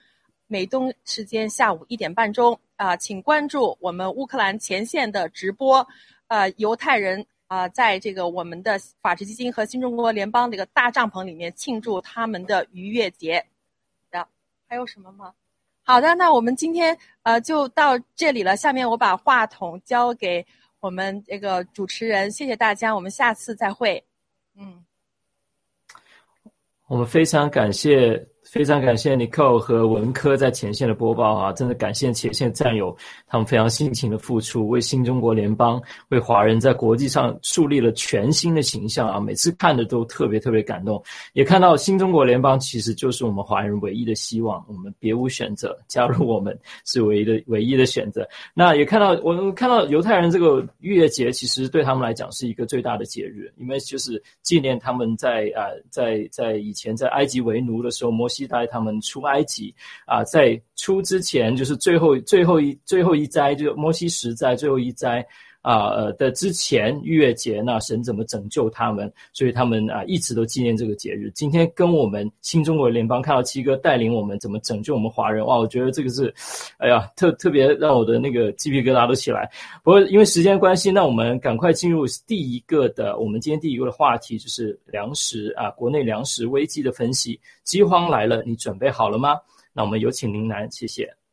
[0.47, 5.85] 美东时间下午一点半钟啊，请关注我们乌克兰前线的直播。
[6.29, 13.45] 呃，犹太人啊，在这个我们的法治基金和新中国联邦这个大帐篷里面庆祝他们的逾越节。
[14.11, 14.27] 的，
[14.67, 15.35] 还有什么吗？
[15.83, 18.57] 好的，那我们今天呃就到这里了。
[18.57, 20.45] 下面我把话筒交给
[20.81, 24.03] 我们这个主持人，谢谢大家，我们下次再会。
[24.57, 24.85] 嗯，
[26.87, 28.27] 我们非常感谢。
[28.55, 31.53] 非常感谢 Nicole 和文科在前线的播报啊！
[31.55, 32.97] 真的感谢前线战友，
[33.27, 39.19] 他们非常辛勤的付出，为新中国联邦、为华人在国际上树立了全新的形象啊！
[39.19, 41.03] 每次看的都特别特别感动，
[41.33, 48.25] 也看到新中国联邦其实就是我们华人唯一的希望，我们别无选择，加入我们是唯一的唯一的选择。
[48.55, 58.44] 那也看到我们看到犹太人这个逾越节，其实对他们来讲是一个最大的节日，因为就是纪念他们在啊在在以前在埃及为奴的时候，摩西。
[58.47, 59.75] 带他们出埃及
[60.07, 65.25] 啊，在出之前就是最后最后一最后一灾，就摩西十灾最后一灾
[65.65, 69.11] 啊呃的之前逾越节，那神怎么拯救他们？
[69.33, 71.31] 所以他们啊一直都纪念这个节日。
[71.35, 76.33] 今天跟我们新中国联邦看到七哥带领我们怎么拯救我们华人，哇，我觉得这个是，
[76.77, 79.51] 哎呀，特特别让我的那个鸡皮疙瘩都起来。
[79.83, 87.41] 不过因为时间关系，那我们赶快进入第一个的，我们今天第一个的话题就是粮食啊，国内粮食危机的分析。
[87.65, 89.41] 饥荒来了，你准备好了吗？
[89.73, 91.24] 那我们有请林楠，谢谢。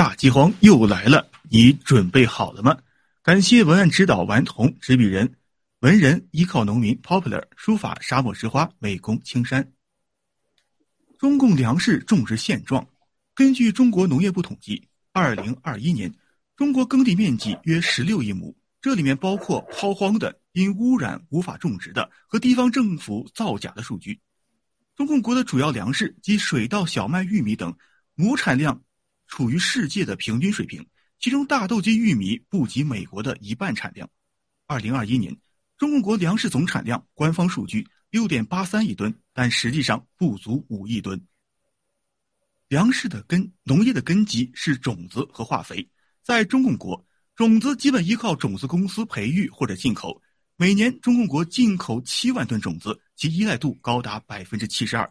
[0.00, 2.74] 大饥荒又来了，你准备好了吗？
[3.22, 5.30] 感谢文案指导顽童，执笔人
[5.80, 9.70] 文人，依靠农民 Popular 书法沙漠之花，美工青山。
[11.18, 12.88] 中共粮食种植现状，
[13.34, 16.10] 根据中国农业部统计，二零二一年
[16.56, 24.18] 中国耕地面积约十六亿亩，这里面包括抛荒的、因污染无法种植的和地方政府造假的数据。
[24.96, 27.76] 中共国的主要粮食及水稻、小麦、玉米等
[28.14, 28.80] 亩产量。
[29.30, 30.84] 处于世界的平均水平，
[31.20, 34.10] 其中大豆及玉米不及美国的一半产量。
[34.66, 35.34] 二零二一年，
[35.78, 41.24] 中共国粮食总产量官方数据六点八三亿吨，但实际上不足五亿吨。
[42.66, 45.88] 粮食的根，农业的根基是种子和化肥。
[46.22, 47.06] 在中共国，
[47.36, 50.20] 种子基本依靠种子公司培育或者进口。
[50.56, 55.10] 每年，中共国进口七万吨种子，其依赖度高达百分之七十二。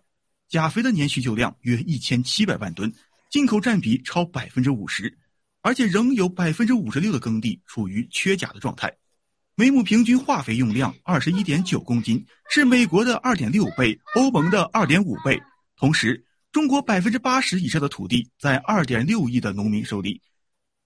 [0.50, 2.94] 钾肥的年需求量约一千七百万吨。
[3.30, 5.16] 进口占比超百分之五十，
[5.62, 8.92] 而且仍有百分之五十六的耕地处于缺钾的状态，
[9.56, 15.40] 每亩平均化肥用量二十一点九公斤，是美国的二点六倍，欧盟的二点五倍。
[15.76, 20.20] 同时，中国百分之八十以上的土地在二点六亿的农民手里，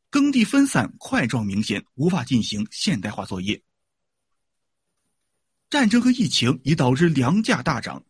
[0.10, 3.62] 耕地分散块状明显，无法进行现代化作业。
[5.70, 8.04] 战争和疫情已导致粮价大涨。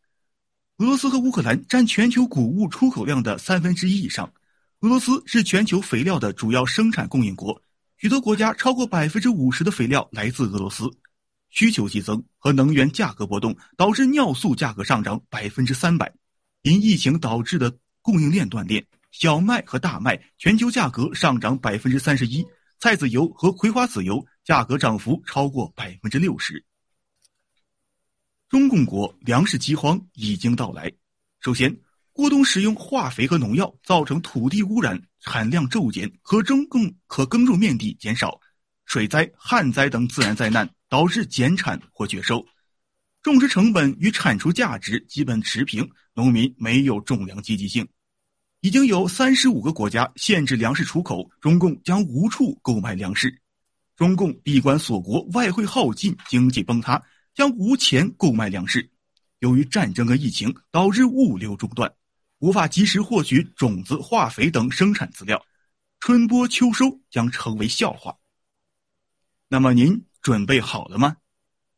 [0.77, 4.33] 俄罗斯和乌克兰占全球谷物出口量的三分之一以上。
[4.79, 7.61] 俄罗斯是全球肥料的主要生产供应国，
[7.97, 10.89] 许多国家超过百分之五十的肥料来自俄罗斯。
[11.51, 16.11] 需求激增和能源价格波动导致尿素价格上涨百分之三百。
[16.63, 22.43] 因疫情导致的供应链断裂，小麦和大麦全球价格上涨百分之三十一，
[22.79, 26.65] 菜籽油和葵花籽油价格涨幅超过百分之六十。
[28.53, 30.91] 中共国粮食饥荒已经到来。
[31.39, 31.75] 首先，
[32.11, 38.29] 过度使用化肥和农药，造成土地污染、产量骤减，可中共可耕种面积减少；
[38.85, 42.45] 水灾、旱灾等自然灾难导致减产或绝收，
[43.23, 47.87] 种植成本与产出价值基本持平，农民没有种粮积极性。
[48.61, 53.35] 已经有三十五个国家限制粮食出口，中共将无处购买粮食。
[53.95, 57.01] 中共闭关锁国，外汇耗尽，经济崩塌。
[57.33, 58.87] 将无钱购买粮食，
[59.39, 61.91] 由于战争和疫情导致物流中断，
[62.39, 65.43] 无法及时获取种子、化肥等生产资料，
[65.99, 68.15] 春播秋收将成为笑话。
[69.47, 71.17] 那么您准备好了吗？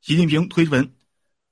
[0.01, 0.93] 习近平推文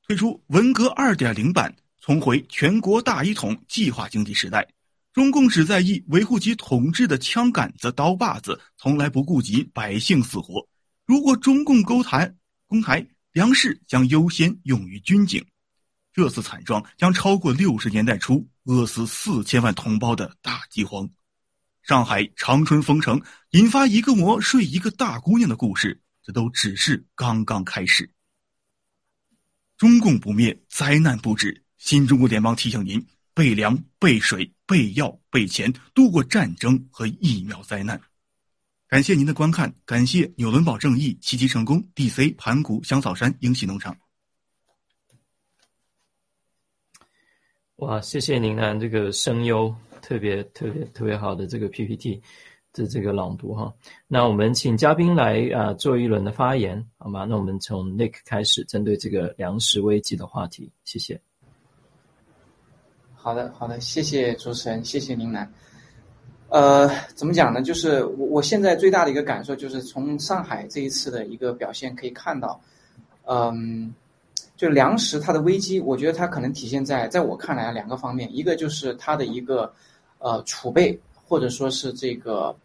[0.06, 4.68] 推出文革二点零版，重回全国大一统计划经济时代。
[5.14, 10.68] 中共只在意维护其统治的枪杆子、刀把子，从来不顾及百姓死活。
[11.06, 12.36] 如果中共勾谈
[12.68, 13.08] 公台。
[13.34, 15.44] 粮食将优先用于军警，
[16.14, 21.10] 这次惨状将超过六十年代初饿死四千万同胞的大饥荒。
[21.82, 23.20] 上海长春封城，
[23.50, 28.14] 引发一个馍睡一个大姑娘的故事，这都只是刚刚开始。
[29.78, 31.64] 中共不灭，灾难不止。
[31.80, 33.04] 新中国联邦提醒您：
[33.34, 38.00] 备粮、备水、备药、备钱，度过战争和疫苗灾难。
[38.94, 43.98] 感谢您的观看，感谢纽伦堡正义、奇迹成功、DC 盘古、香草山、英喜农场。
[47.78, 52.22] 哇，谢谢您啊，这个声优特别特别特别好的这个 PPT
[52.72, 53.74] 的这个朗读哈。
[54.08, 57.26] 那我们请嘉宾来啊做一轮的发言，好吗？
[57.26, 61.20] 那我们从 Nick 开始，针对这个粮食危机的话题，谢谢。
[63.16, 65.52] 好的，好的，谢谢主持人，谢谢林楠。
[66.54, 67.64] 呃，怎么讲呢？
[67.64, 72.62] 就是我我现在最大的一个感受，就是从上海这一次的一个表现可以看到，
[73.26, 73.92] 嗯，
[74.56, 79.74] 就粮食它的危机，我觉得它可能体现在在我看来两个方面，一个就是它的一个
[80.20, 80.96] 呃储备，
[81.28, 82.56] 或者说是这个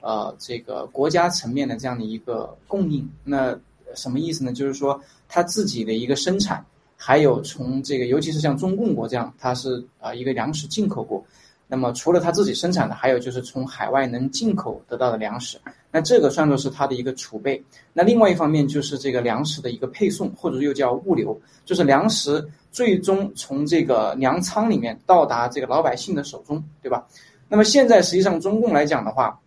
[0.00, 3.08] 呃这个国家层面的这样的一个供应。
[3.22, 3.56] 那
[3.94, 4.52] 什么意思呢？
[4.52, 6.66] 就是说它自己的一个生产，
[6.96, 11.24] 还有从这个尤其是像中共国这样，它是啊一个粮食进口国。
[11.68, 15.58] 那么除了他自己生产的，还有就是从海外能进口得到的粮食。
[15.90, 17.62] 那这个算作是它的一个储备。
[17.92, 27.06] 那另外一方面就是这个粮食的一个配送，或者又叫物流，就是粮食最终从这个粮仓里面到达这个老百姓的手中，对吧？
[27.48, 29.40] 那么现在实际上中共来讲的话，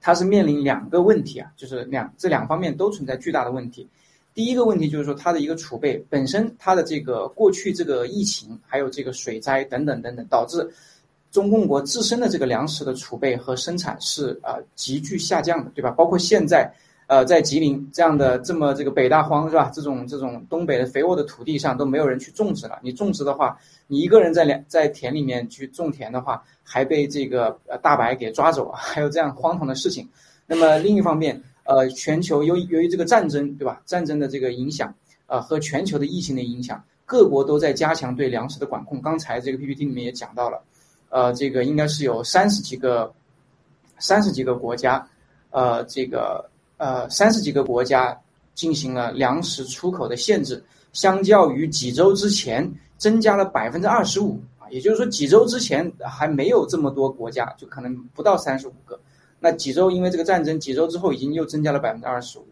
[0.00, 3.88] 它是面临两个问题啊，就是两这两方面都存在巨大的问题。
[4.34, 10.66] 第一个问题就是说它的一个储备本身，它的这个过去这个疫情，还有这个水灾等等等等，导致
[11.32, 15.90] 中共国自身的这个粮食的储备和生产是呃急剧下降的，对吧？
[15.90, 16.72] 包括现在
[17.08, 19.68] 呃在吉林这样的这么这个北大荒是吧？
[19.74, 22.78] 这种这种东北的肥沃的土地上都没有人去种植了。
[22.82, 23.58] 你种植的话，
[23.88, 30.08] 你一个人在粮在田里面去种田的话，还被这个呃大白给抓走啊，还有这样荒唐的事情。
[30.46, 31.42] 那么另一方面。
[31.64, 33.80] 呃，全球由由于这个战争，对吧？
[33.86, 34.92] 战争的这个影响，
[35.28, 39.00] 呃，和全球的疫情的影响，各国都在加强对粮食的管控。
[39.00, 40.60] 刚才这个 PPT 里面也讲到了，
[41.12, 43.12] 呃，这个应该是有三十几个，
[43.98, 45.06] 三十几个国家，
[45.50, 46.42] 呃，这个
[46.78, 48.18] 呃三十几个国家
[48.54, 58.98] 进行了粮食出口的限制，相较于几周之前增加了百分之二十五啊，也就是说几周之前还没有这么多国家，就可能不到三十五个。
[59.38, 62.46] 那几周，因为这个战争，几周之后已经又增加了百分之二十五，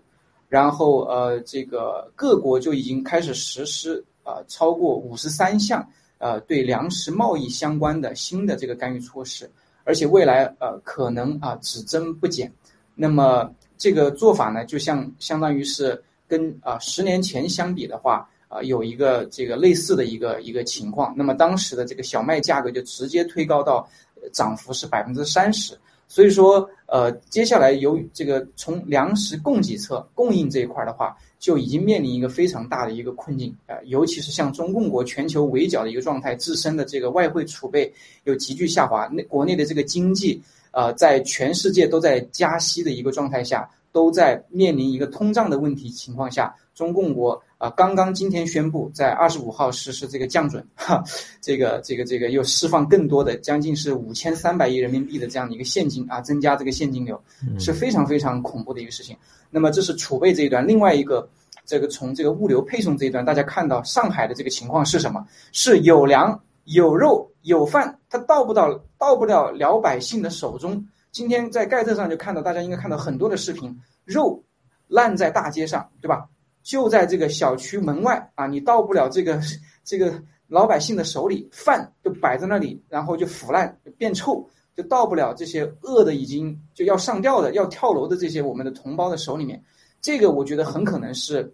[0.50, 5.82] 然后呃，这个各国就已经开始实施啊超过五十三项
[6.20, 9.50] 呃对粮食贸易相关的新的这个干预措施，
[9.82, 12.48] 而且未来呃可能啊只增不减。
[12.94, 21.12] 那么这个做法呢，就像相当于是跟啊十年前相比的话啊有一个这个类似的一个一个情况。
[21.16, 23.88] 那么当时的这个小麦价格就直接推高到
[24.32, 25.76] 涨幅是百分之三十。
[26.12, 37.92] 所以说，呃，接下来由这个从粮食供给侧供应这一块的话，就已经面临一个非常大的一个困境啊，尤其是像中共国全球围剿的一个状态，自身的这个外汇储备
[38.24, 47.42] 又急剧下滑，内国内的这个经济，呃，在全世界都在加息的一个状态下，都在面临一个通胀的问题情况下，中共国。
[47.60, 51.04] 啊，刚刚今天宣布在二十五号实施这个降准， 哈，
[51.42, 57.22] 这个这个这个又释放更多的将近是五千三百亿人民币的这样的一个现金啊，增加这个现金流
[57.58, 59.14] 是非常非常恐怖的一个事情。
[59.50, 61.28] 那么这是储备这一端，另外一个
[61.66, 65.26] 这个从这个物流配送这一端，大家看到上海的这个情况是什么？
[65.52, 70.86] 是有粮有肉有饭，它到不到到不了老百姓的手中。
[71.12, 74.42] 今天在盖特上就看到，大家应该看到很多的视频，肉
[74.86, 76.28] 烂在大街上，对吧？
[76.62, 79.40] 就在这个小区门外啊，你到不了这个
[79.82, 84.46] 这个老百姓的手里，饭就摆在那里，然后就腐烂变臭，
[84.82, 89.62] 到不了这些饿的已经就要上吊的、要跳楼的这些我们的同胞的手里面。
[90.00, 91.52] 这个我觉得很可能是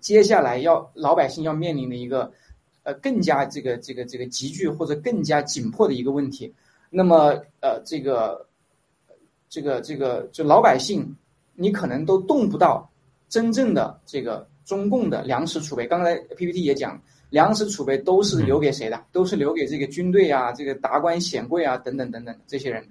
[0.00, 2.32] 接下来要老百姓要面临的一个
[2.82, 6.52] 呃更加这个这个这个急剧或者更加紧迫的一个问题。
[6.90, 8.46] 那么呃这个
[9.48, 11.16] 这个这个就老百姓，
[11.54, 12.88] 你可能都动不到。
[13.28, 17.00] 真正的这个中共的粮食储备，刚才 PPT 也讲，
[17.32, 19.02] 粮食储备都是留给谁的？
[19.10, 22.84] 都是留给这个军队啊、这个达官显贵啊等等等等这些人。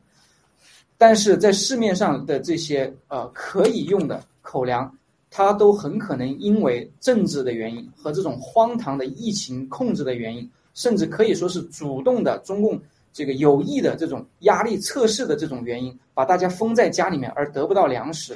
[0.98, 4.98] 但是在市面上的这些呃可以用的口粮，
[5.30, 12.82] 它都很可能因为政治的原因和这种荒唐的疫情控制的原因，甚至可以说是主动的中共
[13.14, 18.36] 这个有意的这种压力测试的这种原因，把大家封在家里面而得不到粮食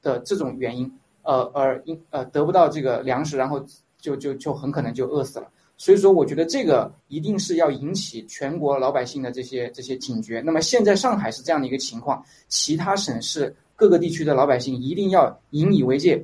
[0.00, 0.90] 的这种原因。
[1.22, 3.62] 呃，而因呃得不到这个粮食，然后
[4.00, 5.50] 就就就很可能就饿死了。
[5.76, 10.40] 所以说，我觉得这个一定是要引起全国老百姓的这些这些警觉。
[10.40, 16.20] 那么现在上海是这样的一个情况，其他省市各个地区的老百姓一定要引以为戒，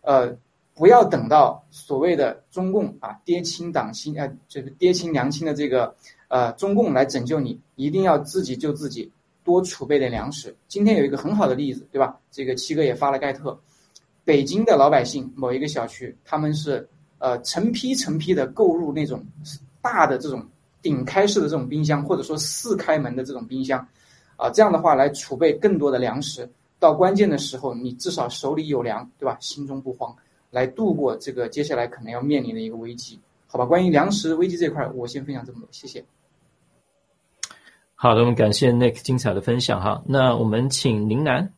[0.00, 0.36] 呃，
[0.74, 5.94] 不要等到所谓的中共啊爹亲党亲啊这个爹亲娘亲的这个
[6.26, 9.08] 呃中共来拯救你，一定要自己救自己，
[9.44, 10.52] 多储备点粮食。
[10.66, 12.18] 今天有一个很好的例子，对吧？
[12.32, 13.56] 这个七哥也发了盖特。
[14.24, 16.88] 北京的老百姓某一个小区，他们是
[17.26, 19.20] 呃成批成批的购入那种
[19.82, 20.46] 大的这种
[20.80, 23.84] 顶开式的这种冰箱，或者说四开门的这种冰箱，
[24.36, 26.48] 啊，这样的话来储备更多的粮食，
[26.78, 29.36] 到关键的时候你至少手里有粮，对吧？
[29.40, 30.14] 心中不慌，
[30.52, 33.18] 来度过这个接下来可能要面临的一个危机，
[33.48, 33.64] 好吧？
[33.66, 36.04] 关于粮食危机这块，我先分享这么多，谢谢。
[37.96, 40.00] 好的，我们感谢 Nick 精彩的分享哈。
[40.06, 41.52] 那我们请林楠。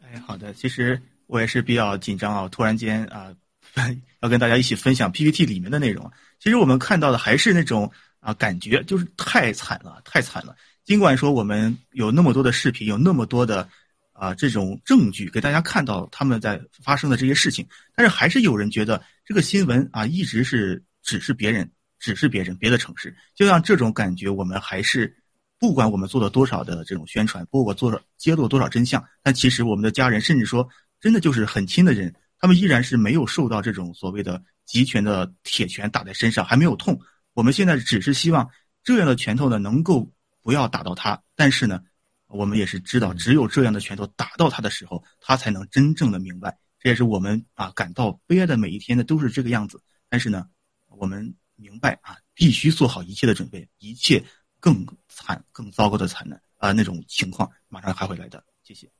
[0.00, 3.34] 哎，好的，其实我也是比较紧张啊，突然间啊，
[4.20, 6.10] 要跟大家一起分享 PPT 里面的内容。
[6.38, 7.90] 其实我们看到的还是那种
[8.20, 10.54] 啊，感觉就是太惨了，太惨了。
[10.84, 13.68] 尽管说我们有那么多的视频，有那么多的
[14.12, 23.16] 啊这种证据给大家看到他们在发生的这些事情，但是还是有人觉得这个新闻啊一直是只是别人只是别人别的城市。
[23.34, 25.14] 就像这种感觉，我们还是
[25.58, 30.68] 不管我们做了多少的这种宣传，不管做了揭露多少真相，但其实我们的家人，甚至说
[31.00, 36.98] 真的就是很亲的人，他们依然是没有受到这种所谓的集权的铁拳打在身上，还没有痛。
[37.34, 38.50] 我们现在只是希望
[38.82, 40.10] 这样的拳头呢，能够
[40.40, 41.22] 不要打到他。
[41.36, 41.82] 但是呢，
[42.26, 46.58] 我们也是知道，只有这样的拳头打到他的时候，他才能真正的明白。
[46.78, 49.82] 这也是我们啊感到悲哀的每一天呢，都是这个样子。
[50.08, 50.48] 但是呢，
[50.88, 54.24] 我们明白啊，必须做好一切的准备，一切
[54.58, 58.42] 更惨、更糟糕的惨难啊那种情况马上还会来的。
[58.62, 58.90] 谢谢。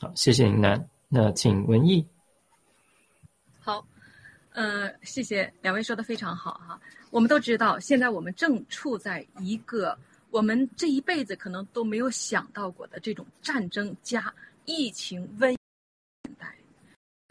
[0.00, 0.97] 好，谢谢您南。
[1.10, 2.06] 那请文艺。
[3.58, 3.86] 好，
[4.50, 6.78] 呃，谢谢两位说的非常好哈。
[7.10, 9.98] 我们都知道，现在我们正处在一个
[10.30, 14.32] 我们这一辈子可能都没有想到过的这种战争加
[14.66, 16.54] 疫情瘟年代。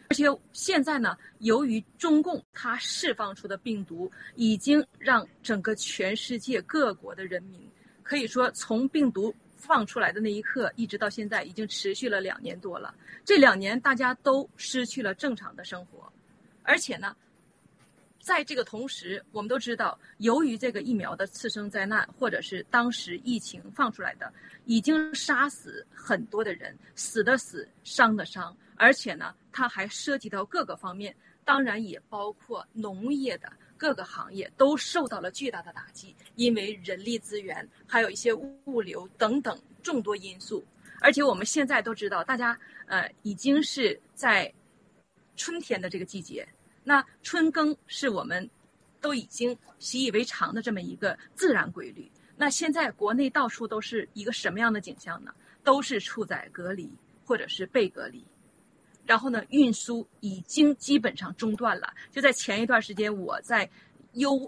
[0.08, 7.60] 而且现在呢，由于中共它释放出的病毒，已经让整个全世界各国的人民，
[8.02, 12.94] 可以说从病毒放出来的那一刻，一直到现在，已经持续了两年多了。
[13.24, 16.10] 这两年大家都失去了正常的生活，
[16.62, 17.14] 而且呢，
[18.22, 24.32] 在这个同时，我们都知道，由于这个疫苗的次生灾难，或者是当时疫情放出来的，
[24.64, 28.56] 已经杀死很多的人，死的死，伤的伤。
[28.76, 40.62] 而且呢，它还涉及到各个方面，当然也包括农业的各个行业都受到了巨大的打击，因为人力资源还有一些物流等等众多因素。
[41.00, 44.52] 而且我们现在都知道，大家呃已经是在
[45.36, 46.46] 春天的这个季节，
[46.82, 48.50] 那春耕是我们
[49.00, 52.10] 都已经习以为常的这么一个自然规律。
[52.36, 55.32] 那现在国内到处都是一个什么样的景象呢？
[55.64, 56.90] 都是处在隔离
[57.24, 58.24] 或者是被隔离。
[59.08, 61.90] 然后呢，运输已经基本上中断了。
[62.12, 63.66] 就在前一段时间，我在
[64.12, 64.38] 邮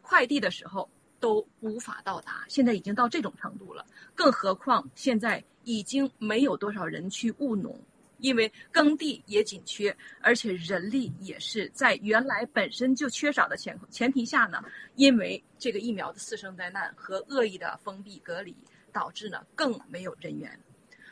[0.00, 0.88] 快递的时候
[1.20, 3.84] 都无法到达，现在已经到这种程度了。
[4.14, 7.78] 更何况现在已经没有多少人去务农，
[8.16, 14.64] 因为耕地也紧缺，而且人力也是在原来本身就缺少的前前提下呢，
[14.94, 18.56] 因为这个疫苗的次生灾难和恶意的封闭隔离，
[18.94, 20.58] 导致呢更没有人员。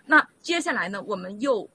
[0.07, 1.69] 那接下来呢，我们又。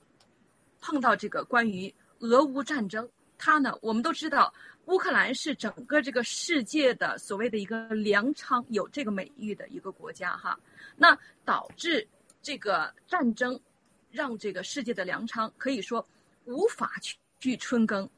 [0.82, 3.07] 碰到这个关于俄乌战争，
[3.38, 4.53] 它呢，我们都知道，
[4.86, 10.59] 乌克兰是整个这个世界的所谓的一个粮仓，有这个美誉的一个国家哈。
[10.95, 12.07] 那导致
[12.41, 13.59] 这个战争，
[14.11, 16.05] 让这个世界的粮仓可以说
[16.45, 18.09] 无法去去春耕。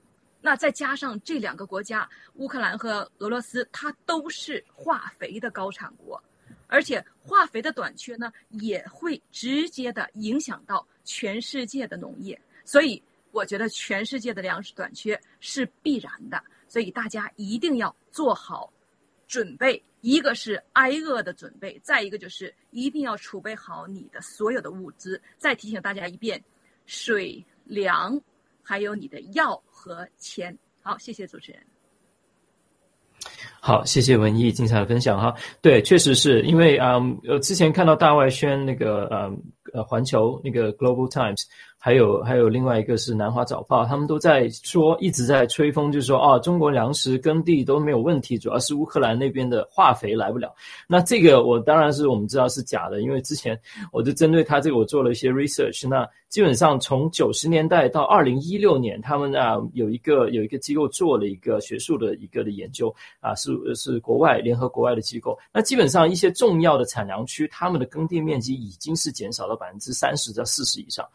[0.43, 6.20] 那再加上这两个国家，乌克兰和俄罗斯，它都是化肥的高产国，
[6.66, 12.41] 而且化肥的短缺呢，也会直接的影响到全世界的农业。
[12.66, 13.01] 所以，
[13.32, 18.72] 我觉得全世界的粮食短缺是必然的，所以大家一定要做好
[19.28, 19.82] 准备。
[20.01, 25.22] 一个是挨饿的准备，再一个就是一定要储备好你的所有的物资。
[25.38, 26.43] 再提醒大家一遍：
[26.88, 28.20] 水、粮，
[28.64, 30.57] 还有你的药和钱。
[30.82, 31.62] 好，谢谢主持人。
[33.59, 35.36] 好，谢谢文艺精彩的分享哈。
[35.62, 39.39] 对，确实是因为啊，呃，之前看到大外宣那个嗯
[39.74, 41.43] 呃环球那个 Global Times。
[41.84, 50.53] 还有还有另外一个是南华早报，他们都在说，一直在吹风，就是说，啊，中国粮食耕地都没有问题，主要是乌克兰那边的化肥来不了。
[50.88, 53.59] 那这个我当然是我们知道是假的，因为之前
[53.91, 55.88] 我就针对他这个我做了一些 research。
[55.88, 65.36] 那基本上从九十年代到二零一六年，他们啊有一个有一个机构做了一个学术的一个的研究啊，是是国外联合国外的机构。
[65.51, 71.07] 那基本上一些重要的产粮区，他们的耕地面积已经是减少了百分之三十到四十以上。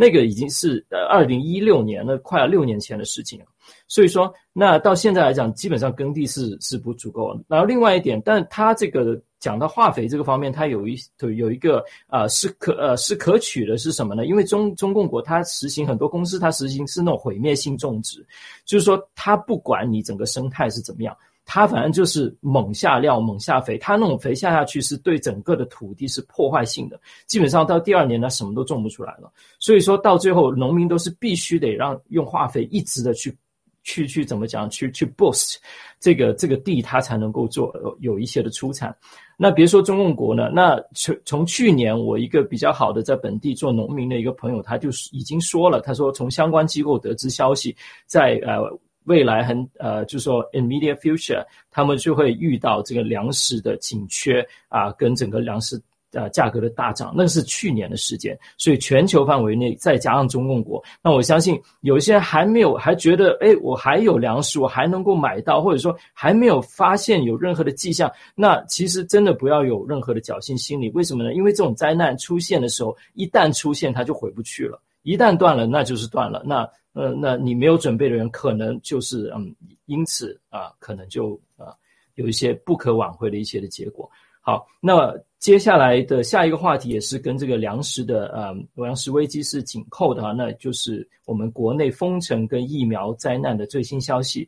[0.00, 3.46] 那个已经是呃二零一六年了，快要六年前的事情了。
[3.88, 7.36] 所以说，那到现在来讲，基本上耕地是是不足够。
[7.48, 10.96] 然后另外一点，但他这个讲到化肥这个方面，它有一
[11.36, 14.24] 有一个啊是可呃是可取的，是什么呢？
[14.24, 18.24] 因为中中共国它实行很多公司，它实行是那种毁灭性种植，
[18.64, 21.16] 就是说它不管你整个生态是怎么样。
[21.50, 29.32] 它反正就是猛下料、猛下肥，它那种肥下下去是对整个的土地是破坏性的，基本上到第二年呢什么都种不出来了。
[29.58, 33.34] 所以说到最后，农民都是必须得让用化肥一直的去
[33.82, 35.56] 去去怎么讲，去去 boost
[35.98, 38.94] 这个这个地，它才能够做有一些的出产。
[39.38, 47.74] 那别说中共国呢，那从从去年我一个比较好的在本地做农民的一个朋友，他就已经说了，他说从相关机构得知消息，
[48.04, 48.78] 在呃。
[49.08, 55.80] 未来很呃，就是说，immediate future，他们就会遇到这个粮食的紧缺啊，跟整个粮食
[56.12, 70.90] 呃价格的大涨，那是去年的时间，所以全球范围内再加上中共国，那我相信有一些人还没有还觉得，哎，我还有粮食，我还能够买到，或者说还没有发现有任何的迹象，那其实真的不要有任何的侥幸心理。
[70.90, 71.32] 为什么呢？
[71.34, 74.80] 因为这种灾难出现的时候，一旦出现，它就回不去了。
[75.08, 76.42] 一旦断了，那就是断了。
[76.44, 79.54] 那呃，那你没有准备的人，可能就是嗯，
[79.86, 81.72] 因此啊，可能就啊，
[82.16, 84.10] 有一些不可挽回的一些的结果。
[84.42, 94.46] 好，那接下来的下一个话题也是跟这个粮食的呃粮食危机是紧扣的啊，那就是我们国内封城跟疫苗灾难的最新消息。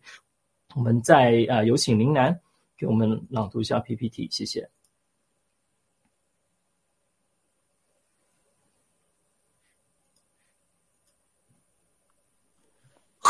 [0.75, 2.39] 我们再啊，有请林楠
[2.77, 4.69] 给我们朗读一下 PPT，谢谢。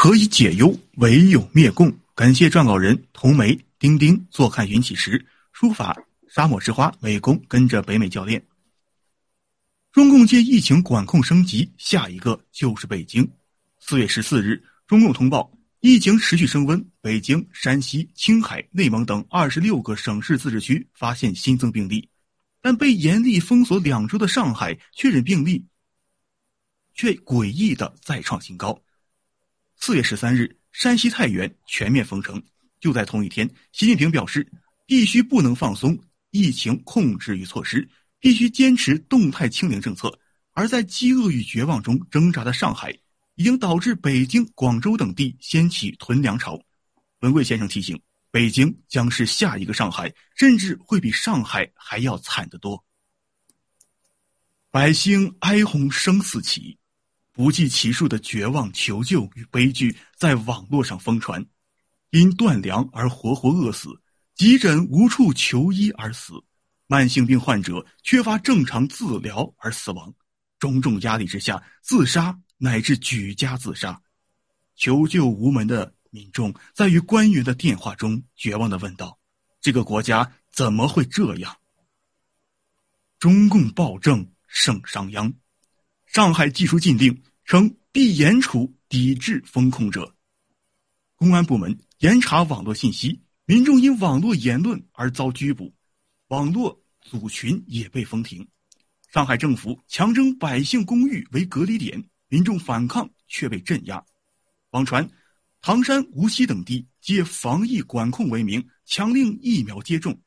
[0.02, 1.94] 何以解忧，唯有灭共。
[2.14, 5.22] 感谢撰稿人童梅、丁丁、坐看云起时、
[5.52, 5.94] 书法
[6.26, 8.42] 沙漠之花、美工跟着北美教练。
[9.92, 13.30] 中共借疫情管控升级，下一个就是北京。
[13.78, 22.08] 四月十四日，中共通报疫情持续升温，北京、山西、青海、内蒙等二十六个省市自治区发现新增病例，
[22.62, 25.62] 但被严厉封锁两周的上海确诊病例
[26.94, 28.80] 却诡异的再创新高。
[29.82, 32.40] 四月十三日，山西太原全面封城。
[32.80, 34.46] 就在同一天，习近平表示，
[34.84, 35.98] 必须不能放松
[36.32, 40.12] 疫情控制与措施，必须坚持动态清零政策。
[40.52, 42.94] 而在饥饿与绝望中挣扎的上海，
[43.36, 46.60] 已经导致北京、广州等地掀起囤粮潮。
[47.20, 47.98] 文贵先生提醒，
[48.30, 52.84] 北京将是下一个上海，甚至会比上海还要惨得多。
[54.70, 56.76] 百姓哀鸿声四起。
[57.40, 61.42] 不计其数的绝望求救与悲剧在网络上疯传，
[62.10, 63.88] 因断粮而活活饿死，
[64.34, 66.34] 急诊无处求医而死，
[66.86, 70.12] 慢性病患者缺乏正常治疗而死亡，
[70.58, 73.98] 种种压力之下自杀乃至举家自杀，
[74.76, 79.18] 求救无门的民众在与官员的电话中绝望的问道
[79.62, 81.56] ：“这个国家怎么会这样？”
[83.18, 85.32] 中共暴政胜商鞅，
[86.06, 87.18] 上海技术禁令。
[87.44, 90.14] 称必严处抵制风控者。
[91.16, 95.74] 公安部门严查网络信息，民众因网络言论而遭拘捕，
[96.28, 98.46] 网络组群也被封停。
[99.12, 104.04] 上海政府强征百姓公寓为隔离点，民众反抗却被镇压。
[104.70, 105.10] 网传
[105.60, 110.18] 唐山、无锡等地借防疫管控为名，强令疫苗接种，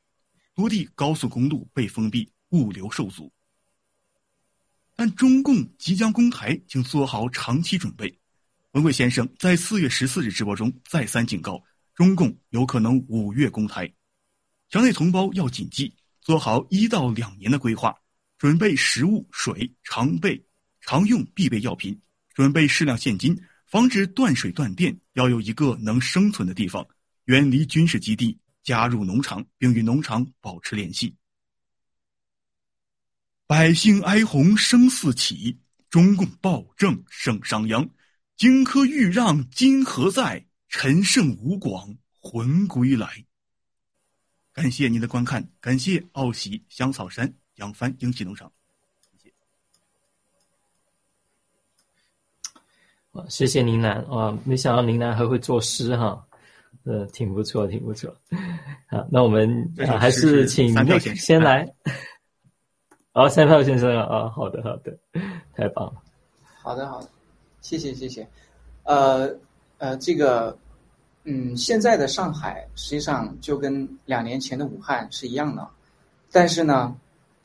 [0.54, 3.32] 多地高速公路被封闭，物流受阻。
[4.96, 8.16] 但中共即将攻台，请做好长期准备。
[8.72, 11.62] 文贵先生在四月十四日直播中再三警告，
[11.94, 13.92] 中共有可能五月攻台，
[14.68, 17.94] 墙内同胞要谨记，做好一到两年的规划，
[18.38, 20.44] 准备食物、水、常备、
[20.80, 22.00] 常用必备药品，
[22.34, 26.86] 准备适量现金，防止断水断电，要有一个能生存的地方，
[27.26, 31.14] 远离军事基地，加入农场，并与农场保持联系。
[33.46, 35.58] 百姓哀鸿声四起，
[35.90, 37.88] 中共暴政胜商鞅。
[38.36, 40.44] 荆轲欲让今何在？
[40.68, 43.06] 陈胜吴广魂归来。
[44.52, 48.50] 感谢您的观看，感谢奥喜香草山杨帆英气农场，
[49.12, 49.32] 谢谢。
[53.12, 54.36] 啊，谢谢林楠啊！
[54.44, 56.26] 没想到林楠还会作诗哈，
[56.82, 58.12] 呃，挺不错，挺不错。
[58.88, 61.64] 好，那我们还是请那先来。
[63.16, 64.92] 好，三票先生啊，好的，好的，
[65.54, 66.02] 太棒了。
[66.60, 67.08] 好的，好的，
[67.60, 68.26] 谢谢，谢谢。
[68.82, 69.32] 呃，
[69.78, 70.58] 呃，这个，
[71.22, 75.64] 嗯，现在的上海实际上就跟两年前的武汉是一样的，
[76.32, 76.92] 但是呢，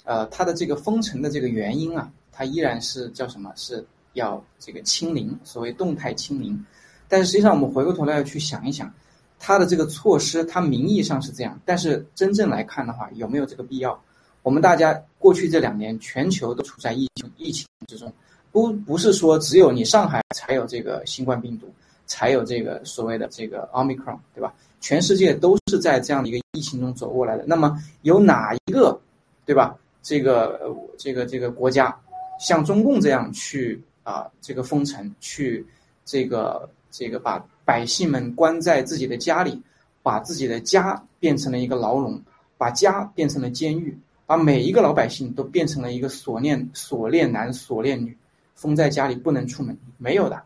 [0.06, 3.54] 呃，它的这个封城的这个原因啊，它依然是叫什么？
[3.56, 6.66] 是要这个清零，所谓动态清零。
[7.08, 8.92] 但是实际上，我们回过头来要去想一想，
[9.38, 14.02] 它的这个措施，它名义上是这样，但是真正来看的话，有没有这个必要？
[14.42, 18.12] 我们大家过去这两年，全球都处在疫情疫情之中，
[18.52, 21.68] 不不是说只有你上海才有这个新冠病毒，
[22.06, 24.54] 才有这个所谓的这个奥密克戎，对吧？
[24.82, 27.44] 全世界都是在这样的一个疫情中走过来的。
[27.46, 28.98] 那么有哪一个，
[29.46, 29.78] 对吧？
[30.02, 31.94] 这个这个这个国家
[32.40, 35.66] 像中共这样去啊这个封城，去
[36.06, 39.62] 这个这个把百姓们关在自己的家里，
[40.02, 42.20] 把自己的家变成了一个牢笼，
[42.58, 43.96] 把家变成了监狱。
[44.30, 48.16] 把每一个老百姓都变成了一个锁链锁链男锁链女，
[48.54, 50.40] 封在家里不能出门，没有的。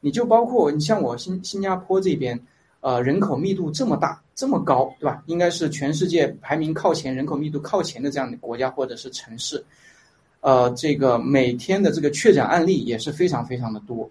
[0.00, 2.36] 你就包括你像我新新加坡这边，
[2.80, 5.22] 呃，人口密度这么大，这么高，对吧？
[5.26, 9.64] 应该是全世界排名靠前、人口密度靠前的这样的国家或者是城市，
[10.40, 14.10] 呃，这个每天的这个确诊案例也是非常非常的多。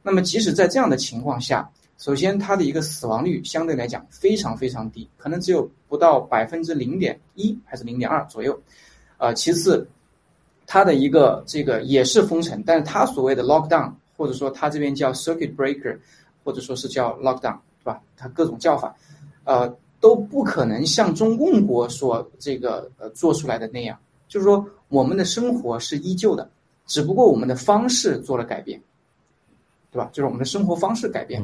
[0.00, 1.68] 那么即使在这样的情况下，
[2.00, 8.58] 首先它的一个死亡率相对来讲非常非常低，可能只有不到百分之零点一还是零点二左右。
[9.18, 9.86] 呃，其次，
[10.66, 15.98] 它的一个这个也是封城，但是它所谓的 lockdown 或者说它这边叫 circuit breaker，
[16.42, 18.00] 或者说是叫 lockdown，对吧？
[18.16, 18.96] 它各种叫法。
[19.44, 19.70] 呃，
[20.00, 26.50] 都不可能像中共国所这个呃做出来的那样，就是说我们的生活是依旧的，
[26.86, 28.80] 只不过我们的方式做了改变，
[29.92, 30.08] 对吧？
[30.14, 31.42] 就是我们的生活方式改变，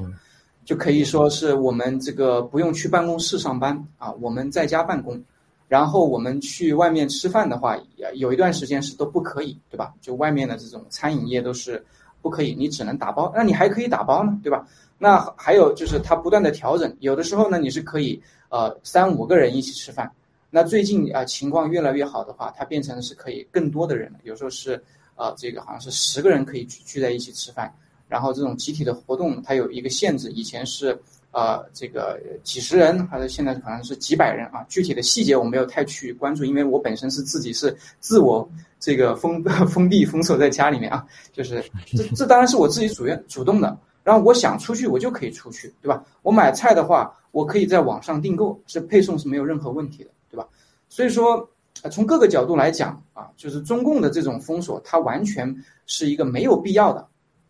[0.66, 5.22] 就可以说是我们这个不用去办公室上班啊，我们在家办公，
[5.68, 7.78] 然后我们去外面吃饭的话，
[8.14, 9.94] 有一段时间是都不可以，对吧？
[10.00, 11.82] 就外面的这种餐饮业都是
[12.20, 14.66] 不可以，你只能打包，那你还可以打包呢，对吧？
[14.98, 20.10] 那还有就是它不断的调整，有的时候呢你是可以呃三五个人一起吃饭，
[20.50, 24.82] 那最近啊情况越来越好的话，它变成是可以更多的人，有时候是
[25.14, 27.72] 呃这个好像是十个人可以聚聚在一起吃饭，
[28.08, 30.98] 然后这种集体的活动它有一个限制，以前是
[31.32, 38.48] 呃这个几十人，还是现在可能是几百人啊，具体的细节我没有太去关注，因为我本身是自己是自我
[38.78, 43.76] 这个封 封闭封锁在家里面啊，就是这这当然是我自己主愿主动的。
[44.04, 46.04] 然后我想出去，我就可以出去，对吧？
[46.22, 50.46] 我买菜的话，我可以在网上订购，是配送是没有任何问题的，对吧？
[50.88, 51.50] 所以说，
[51.90, 55.52] 从各个角度来讲啊，就是中共的这种封锁，它完全
[55.86, 57.04] 是一个没有必要的，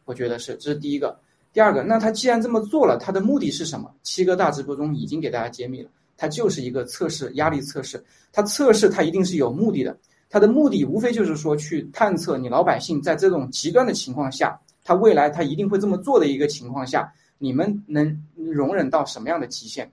[0.07, 1.15] 我觉得是，这是第一个。
[1.53, 3.95] 第二个，那他既然这么做了，他的目的是什么？
[4.03, 8.03] 七哥大直播中已经给大家揭秘了，它就是一个测试压力测试，
[8.33, 9.95] 它测试它一定是有目的的，
[10.31, 14.59] 它的目的无非就是说去探测你老百姓在这种极端的情况下。
[14.89, 19.91] 他未来他一定会这么做的一个情况下，你们能容忍到什么样的极限？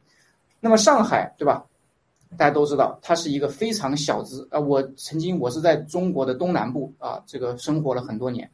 [0.60, 1.66] 那么上海对吧？
[2.38, 4.60] 大家都知道，它是一个非常小资啊。
[4.60, 8.48] 我曾经我是在中国的东南部啊，这个生活了很多年。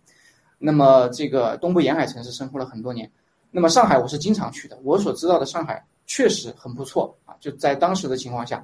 [0.59, 3.09] 那么这个东部沿海城市生活了很多年。
[3.49, 7.33] 那么上海我是经常去的，我所知道的上海确实很不错啊。
[7.39, 8.63] 就在当时的情况下，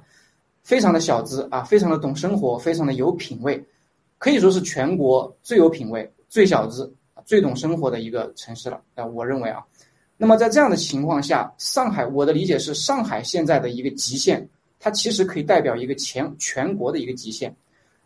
[0.62, 3.60] 非常的小资啊，非常的懂生活，非常的有品位，
[4.18, 6.94] 可以说是全国最有品位、最小资。
[7.24, 9.60] 最懂生活的一个城市了，啊，我认为啊，
[10.16, 17.52] 那么在这样的情况下，上海，我的理解是，上海现在的一个极限，它其实可以代表一个全全国的一个极限。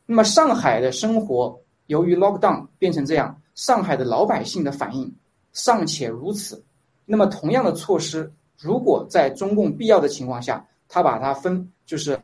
[0.07, 1.55] 那么上海的生活
[1.89, 5.15] 由于 lockdown 变成这样，上海的老百姓的反应
[5.53, 6.65] 尚且如此，
[7.05, 12.19] 那么同样的措施，如果在中共必要的情况下，他把它分，就是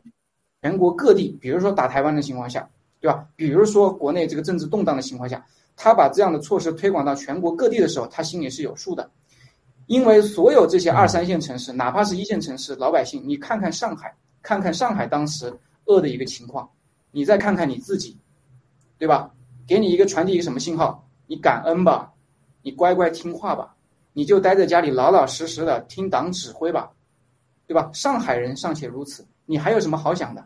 [0.63, 2.67] 全国各地，比如说打台湾的情况下，
[2.99, 3.23] 对吧？
[3.35, 5.45] 比如说国内这个政治动荡的情况下。
[5.79, 9.07] 他把这样的措施推广到全国各地的时候，他心里是有数的，
[9.85, 14.11] 因为所有这些二三线城市，哪怕是一线城市，老百姓，你看看上海，
[14.41, 16.67] 看看上海当时饿的一个情况，
[17.11, 18.17] 你再看看你自己，
[18.97, 19.31] 对吧？
[19.67, 21.06] 给你一个传递一个什么信号？
[21.27, 22.11] 你感恩吧，
[22.63, 23.75] 你乖乖听话吧，
[24.13, 26.91] 你就待在家里老老实实的听党指挥吧，
[27.67, 27.91] 对吧？
[27.93, 30.43] 上海人尚且如此，你还有什么好想的？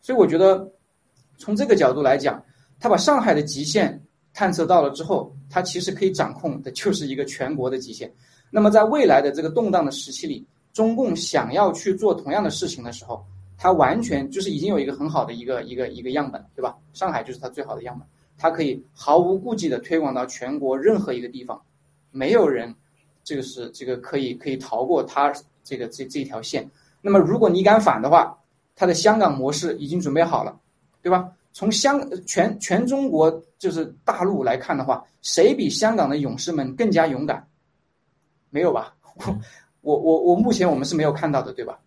[0.00, 0.68] 所以我觉得，
[1.38, 2.42] 从这个角度来讲。
[2.82, 4.02] 他把上海的极限
[4.32, 8.10] 探测到了之后，他其实可以掌控的就是一个全国的极限。
[8.50, 10.42] 那么在未来的这个动荡的时期里，
[10.72, 13.22] 中共想要去做同样的事情的时候，
[13.58, 16.74] 他完全就是已经有一个很好的一个一个一个样本，对吧？
[16.94, 18.08] 上海就是他最好的样本，
[18.40, 21.60] 他可以毫无顾忌的推广到全国任何一个地方，
[22.10, 22.74] 没有人
[23.22, 25.30] 这个是这个可以可以逃过他
[25.62, 26.66] 这个这这条线。
[27.02, 28.34] 那么如果你敢反的话，
[28.74, 30.58] 他的香港模式已经准备好了，
[31.02, 31.30] 对吧？
[31.52, 37.46] 从香全全中国就是大陆来看的话，谁比香港的勇士们更加勇敢？
[38.48, 38.94] 没有吧？
[39.82, 41.78] 我我我目前我们是没有看到的，对吧？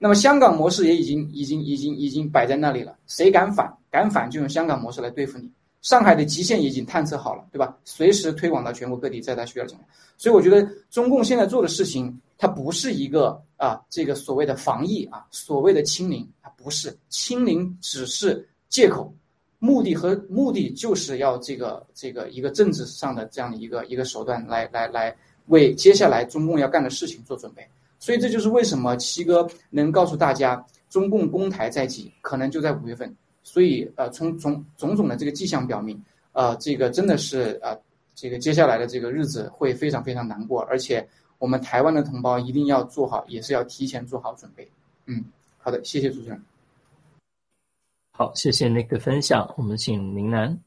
[0.00, 3.72] 那么香港模式也已经已经已经已经摆在那里了，谁敢反？
[3.90, 5.50] 敢反就用香港模式来对付你。
[5.82, 7.76] 上海的极限已经探测好了，对吧？
[7.84, 9.88] 随时推广到全国各地，在他需要情况。
[10.16, 18.46] 所以我觉得中共现在做的事情，它不是一个啊这个所谓的防疫啊，所谓的清零，它不是清零，只是。
[18.70, 19.12] 借口，
[19.58, 25.12] 目的和目的就是要这个这个一个政治上的这样的一个一个手段来来来
[25.46, 27.68] 为接下来中共要干的事情做准备，
[27.98, 33.12] 所以这就是为什么七哥能告诉大家，中共攻台在即，可能就在五月份。
[33.42, 36.00] 所以呃，从种种种的这个迹象表明，
[36.32, 37.76] 呃，这个真的是呃，
[38.14, 41.06] 这个接下来的这个日子会非常非常难过，而且
[41.38, 44.70] 我们台湾的同胞一定要做好，也是要提前做好准备。
[45.06, 45.24] 嗯，
[45.58, 46.42] 好的，谢谢主持人。
[48.12, 49.52] 好，谢谢那个分享。
[49.56, 50.58] 我们请林楠。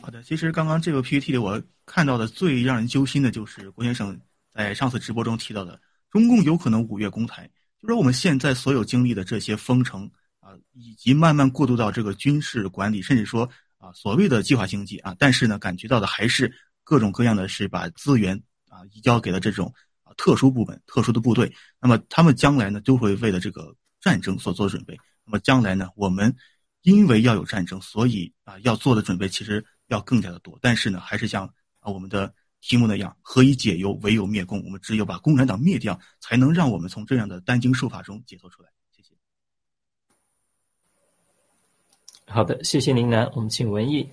[0.00, 4.18] 好的，其实刚刚这个 PPT 里我看到的最让人揪心的就是郭先生
[4.54, 5.78] 在上次直播中提到的，
[6.10, 7.50] 中共有可能五月攻台，
[7.82, 10.08] 就是我们现在所有经历的这些封城
[10.72, 13.48] 以及慢慢过渡到这个军事管理，甚至说
[13.78, 16.52] 啊所谓的计划经济啊，但是呢，感觉到的还是
[16.84, 19.72] 各种各样的是把资源啊移交给了这种
[20.02, 21.52] 啊特殊部门、特殊的部队。
[21.80, 24.96] 那么他们将来呢，都会为了这个战争所做准备。
[25.24, 26.34] 那么将来呢，我们
[26.82, 30.58] 因为要有战争，所以啊要做的准备其实要更加的多。
[30.60, 31.46] 但是呢，还是像
[31.80, 32.34] 啊我们的。
[32.62, 34.62] 题目那样，何以解忧，唯有灭共。
[34.62, 38.68] 我们只有把共产党灭掉，才能让我们从这样的担惊受怕中解脱出来。
[38.94, 39.14] 谢谢。
[42.32, 43.28] 好的，谢谢林楠。
[43.34, 44.08] 我们请文艺。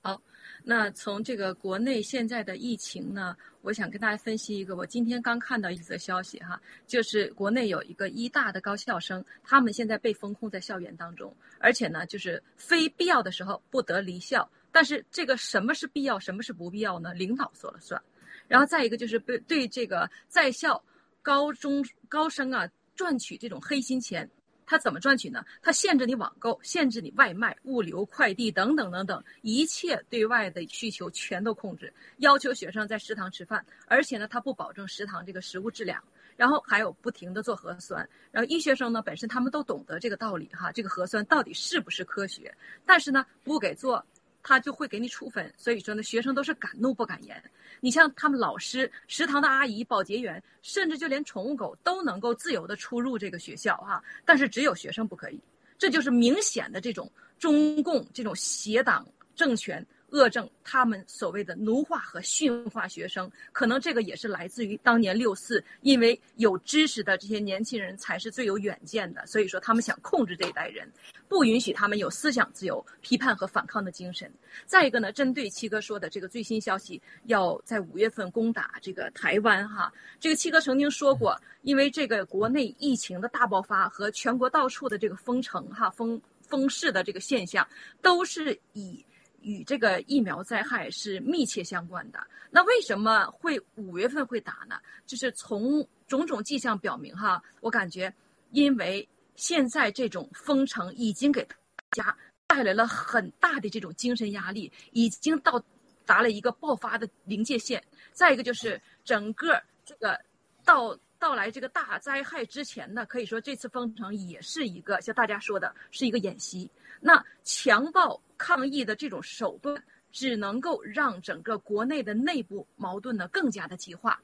[0.00, 0.18] 好，
[0.62, 14.50] 那从这个国内现在的疫情呢，我想跟大家分析一个，我今天刚看到一则消息哈，就是国内有一个医大的高校生，他们现在被封控在校园当中，而且呢，就是非必要的时候不得离校。
[14.72, 17.12] 但是这个什么是必要，什么是不必要呢？
[17.12, 18.02] 领导说了算。
[18.48, 20.82] 然后再一个就是对对这个在校
[21.20, 24.28] 高中高生啊赚取这种黑心钱，
[24.66, 25.44] 他怎么赚取呢？
[25.62, 36.02] 他限制你网购，限制你外卖、物流、快递等等等等，一切对外的需求全都控制，要求学生在食堂吃饭，而且呢，他不保证食堂这个食物质量，
[36.36, 38.08] 然后还有不停的做核酸。
[38.30, 42.54] 然后医学生呢本身他们都懂得这个道理哈，这个核酸到底是不是科学？
[42.86, 44.04] 但是呢不给做。
[44.44, 47.42] 他就会给你处分，所以说呢，学生都是敢怒不敢言。
[47.80, 55.40] 你像他们老师、食堂的阿姨、保洁员，甚至就连宠物狗都能够自由的出入这个学校哈，但是只有学生不可以，
[55.78, 59.84] 这就是明显的这种中共这种邪党政权。
[60.10, 70.88] 恶政，他们所谓的奴化和驯化学生，可能这个也是来自于当年六四，因为有知识的这些年轻人才是最有远见的，所以说他们想控制这一代人，
[71.28, 74.32] 不允许他们有思想自由、批判和反抗的精神。
[74.66, 87.66] 再一个呢，针对七哥说的这个最新消息，要在五月份攻打这个台湾哈，这个七哥曾经说过，因为这个国内疫情的大爆发和全国到处的这个封城哈、封封市的这个现象，
[88.00, 89.04] 都是以。
[89.46, 92.18] 与这个疫苗灾害是密切相关的。
[92.50, 94.76] 那为什么会五月份会打呢？
[95.04, 98.10] 就是从种种迹象表明，哈，我感觉，
[98.52, 99.06] 因为
[99.36, 101.56] 现在这种封城已经给大
[101.92, 102.16] 家
[102.46, 105.62] 带来了很大的这种精神压力，已经到
[106.04, 107.82] 达了一个爆发的临界线。
[108.12, 110.20] 再一个就是整个这个
[110.64, 116.70] 到到来这个大灾害之前呢，可以说这次封城也是一个像大家说的是一个演习。
[117.00, 118.20] 那强暴。
[118.36, 119.80] 抗议的这种手段，
[120.10, 124.20] 只能够让整个国内的内部矛盾呢更加的激化，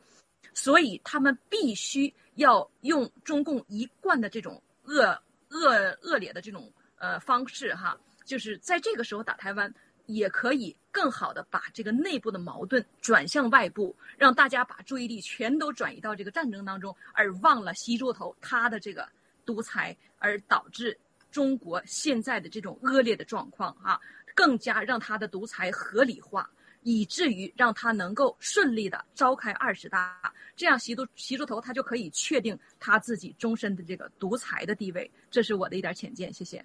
[0.53, 4.61] 所以他们必须要用中共一贯的这种
[4.91, 9.73] 恶恶恶劣的这种呃方式哈，就是在这个时候打台湾，
[10.07, 19.09] 也可以更好的把这个内部的矛盾转向外部，让大家把注意力全都转移到这个战争当中，而忘了习猪头他的这个
[19.47, 20.99] 独裁，而导致。
[21.31, 24.01] 中国现在的这种恶劣的状况啊，
[24.35, 26.51] 更加让他的独裁合理化，
[26.83, 35.11] 以至于让他能够顺利的召开二十大，这样习都习猪头他就可以确定他自己终身的这个独裁的地位。
[35.31, 36.65] 这是我的一点浅见，谢谢。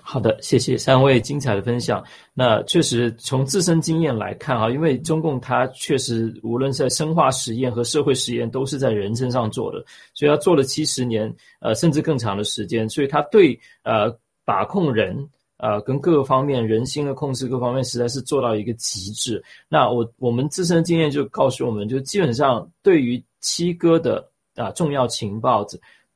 [0.00, 2.04] 好的，谢谢三位精彩的分享。
[2.34, 14.10] 那确实从自身经验来看啊，因为中共它确实无论在生化实验和社会实验都是在人身上做的，所以他做了七十年，呃，甚至更长的时间，所以他对呃
[14.44, 15.28] 把控人
[15.58, 19.42] 呃跟各个方面人心的控制各方面实在是做到一个极致。
[19.68, 25.66] 那我我们自身经验就告诉我们，就基本上对于七哥的啊重要情报。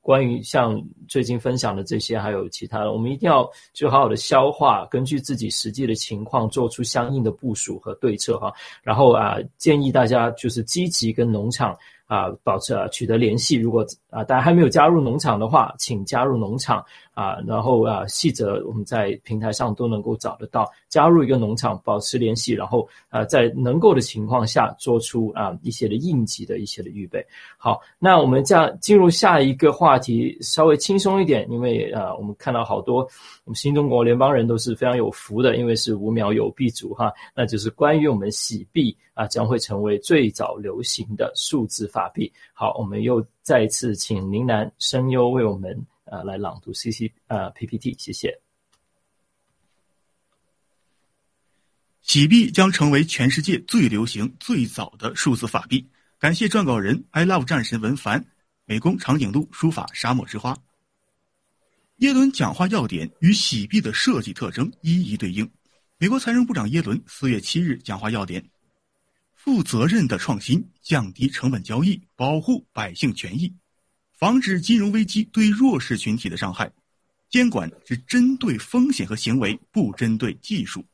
[0.03, 8.51] 关于像最近分享的这些，还有其他的，我们一定要就好好的消化，根据自己实际的情况做出相应的部署和对策哈。
[8.83, 11.77] 然后啊，建议大家就是积极跟农场。
[12.07, 13.55] 啊，保持啊取得联系。
[13.55, 16.85] 如果啊大家还没有加入农场的话，请加入农场
[17.15, 17.39] 啊。
[17.47, 20.69] 然后啊，细则我们在平台上都能够找得到。
[20.89, 27.25] 加入一个农场，保持联系，然后啊，在能够的情况下，做出啊一些的应急的一些的预备。
[27.57, 32.99] 好，那我们这样进入下一个话题，稍微轻松一点，因为啊，我们看到好多
[33.45, 38.97] 我们新中国联邦人都是非常有福的，因为是五秒有币族哈，那就是关于我们洗币。
[39.13, 42.33] 啊，将会成为最早流行的数字法币。
[42.55, 48.41] 好，我们又再一次请林南声优为我们呃来朗读 C C 呃 P P T，谢谢。
[52.01, 55.85] 洗币将成为全世界最流行、最早的数字法币。
[56.21, 58.25] 感谢撰稿人 I love 战神文凡，
[58.67, 60.57] 美工长颈鹿书法沙漠之花。
[61.97, 65.51] 耶伦讲话要点与洗币的设计特征一一对应。
[65.99, 68.49] 美国财政部长耶伦四月七日讲话要点。
[69.43, 73.51] 负责任的创新，降低成本交易，保护百姓权益，
[74.13, 76.71] 防止金融危机对弱势群体的伤害。
[77.31, 80.85] 监管是针对风险和行为，不针对技术。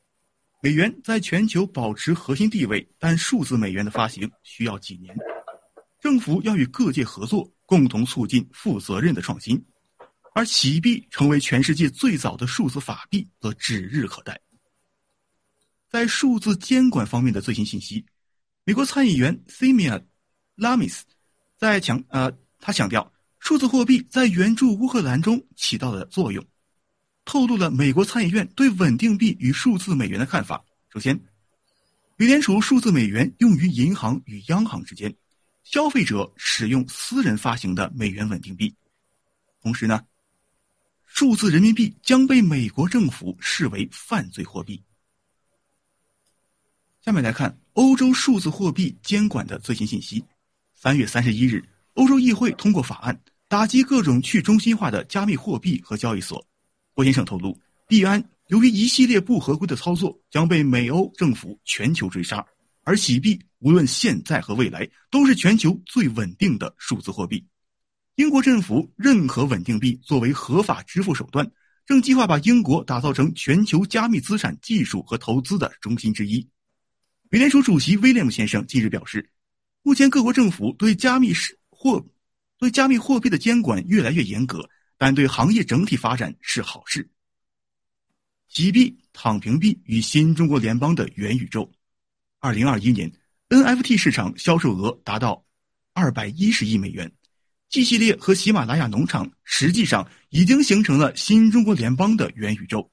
[0.61, 5.13] 美元在全球保持核心地位，但数字美元的发行需要几年。
[5.99, 9.61] 政府要与各界合作，共同促进负责任的创新，
[10.33, 14.39] 而洗币成为全世界最早的数字法币，则指日可待。
[15.89, 18.05] 在数字监管方面的最新信息，
[18.67, 20.03] 美国参议员 Simia
[20.57, 20.99] Lamis
[21.55, 23.13] 在强呃，他强调。
[23.39, 26.45] 数字货币在援助乌克兰中起到的作用，
[27.23, 30.65] 透露了美国参议院对稳定币与数字美元的看法。
[30.89, 31.17] 首先，
[32.17, 35.15] 美联储数字美元用于银行与央行之间，
[35.63, 38.75] 消费者使用私人发行的美元稳定币。
[39.61, 40.05] 同时呢，
[41.05, 44.83] 数字人民币将被美国政府视为犯罪货币。
[46.99, 50.23] 下面来看欧洲数字货币监管的最新信息。
[50.73, 51.63] 三月三十一日，
[51.93, 53.21] 欧洲议会通过法案。
[53.47, 56.43] 打击各种去中心化的加密货币和交易所。
[56.95, 57.55] 郭先生透露，
[57.87, 62.43] 币安由于一系列不合规的操作，将被美欧政府全球追杀。
[62.81, 67.45] 而洗币无论现在和未来，都是全球最稳定的数字货币。
[68.15, 71.47] 英国政府认可稳定币作为合法支付手段，
[71.85, 76.43] 正计划把英国打造成全球加密资产技术和投资的中心之一。
[77.29, 79.29] 美联储主席威廉姆先生近日表示，
[79.81, 82.05] 目前各国政府对加密是货。
[82.59, 84.67] 对加密货币的监管越来越严格，
[84.97, 87.07] 但对行业整体发展是好事。
[88.47, 91.71] 洗币、躺平币与新中国联邦的元宇宙，
[92.39, 93.11] 二零二一年
[93.49, 95.45] NFT 市场销售额达到
[95.93, 97.11] 二百一十亿美元。
[97.69, 102.89] G 系列和喜马拉雅农场实际上已经形成了新中国联邦的元宇宙。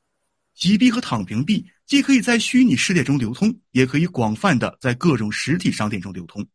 [0.52, 6.46] 洗币和躺平币既可以在虚拟世界中流通，也可以广泛的在各种实体商店中流通，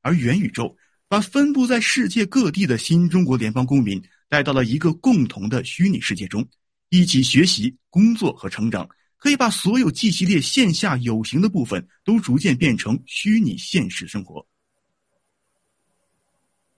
[0.00, 0.76] 而元宇宙。
[1.08, 6.48] 把分布在世界各地的新中国联邦公民带到了一个共同的虚拟世界中，
[6.88, 14.46] 一起学习、工作和成长，可以把所有 G 系列线下有形的部分都逐渐变成虚拟现实生活。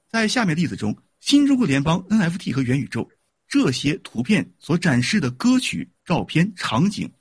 [0.08, 3.06] 在下面例子中，新中国联邦 NFT 和元宇宙
[3.46, 7.12] 这些图片所展示的歌曲、照片、场景，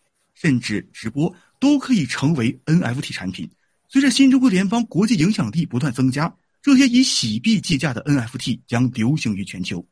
[0.42, 3.48] 甚至直播，都可以成为 NFT 产品。
[3.88, 6.36] 随着新中国联邦国际影响力不断增加。
[6.64, 9.84] 这些以洗币计价的 NFT 将流行于全球，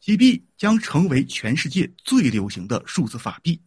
[0.00, 3.58] 洗币将成为全世界最流行的数字法币。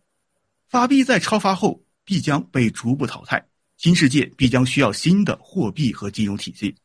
[0.68, 3.43] 法币在超发后必将被逐步淘汰，
[3.78, 6.76] 新世界必将需要新的货币和金融体系。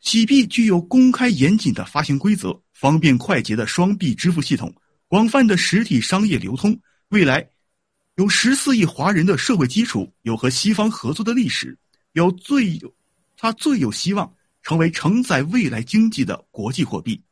[0.00, 4.74] 洗币具有公开严谨的发行规则、方便快捷的双币支付系统、
[5.08, 6.78] 广泛的实体商业流通。
[7.10, 7.48] 未来
[8.16, 11.78] 有十四亿华人的社会基础，有和西方合作的历史，
[12.12, 12.94] 有最有。
[13.34, 14.30] 它最有希望
[14.62, 17.22] 成为承载未来经济的国际货币，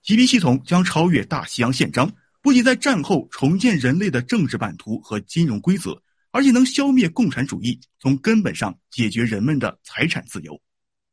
[0.00, 2.10] 洗币系统将超越大西洋宪章，
[2.40, 6.00] 不仅在战后重建人类的政治版图和金融规则，
[6.30, 10.58] 而且能消灭共产主义，从根本上解决人们的财产自由。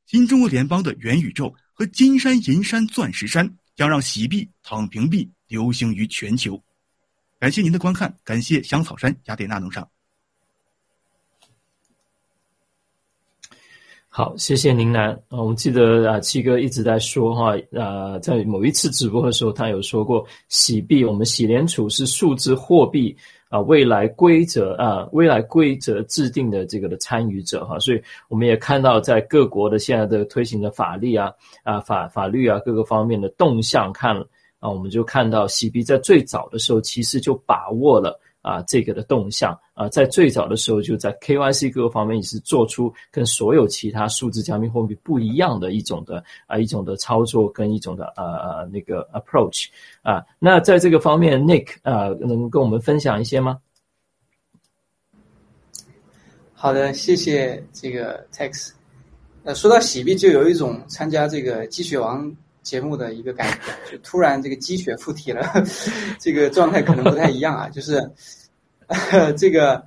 [0.06, 6.64] 新中国联邦的元宇宙和金山银山钻石山将让洗币、躺平币流行于全球。
[7.40, 9.88] 感谢您的观看，感谢香草山雅典娜农场。
[14.10, 15.16] 好，谢谢宁南。
[15.30, 23.16] 我们记得啊，七哥一直在说哈，啊，在某一次直播的时候，他有说过，洗币，我们洗联储是数字货币
[23.50, 27.78] 啊，未来规则啊，未来规则制定的这个的参与者哈。
[27.78, 31.32] 所以我们也看到，在各国的现在的推行的法律啊
[31.62, 34.16] 啊法法律啊各个方面的动向看
[34.70, 38.20] 我们就看到洗币在最早的时候其实就把握了。
[38.44, 49.68] 啊，这个的动向啊，在最早的时候就在 KYC 各个方面也是做出跟所有其他数字加密货币不一样的一种的啊一种的操作跟一种的呃那个 approach
[50.02, 50.24] 啊。
[50.40, 53.60] 那在这个方面，Nick 啊，能跟我们分享一些吗？
[56.54, 58.72] 好的，谢谢这个 Tex。
[59.44, 62.34] 呃，说到洗币，就有一种参加这个积雪王。
[62.68, 65.42] 节目的一个感觉，就突然这个鸡血附体了，
[66.20, 67.70] 这个状态可能不太一样啊。
[67.72, 67.94] 就是
[69.38, 69.82] 这个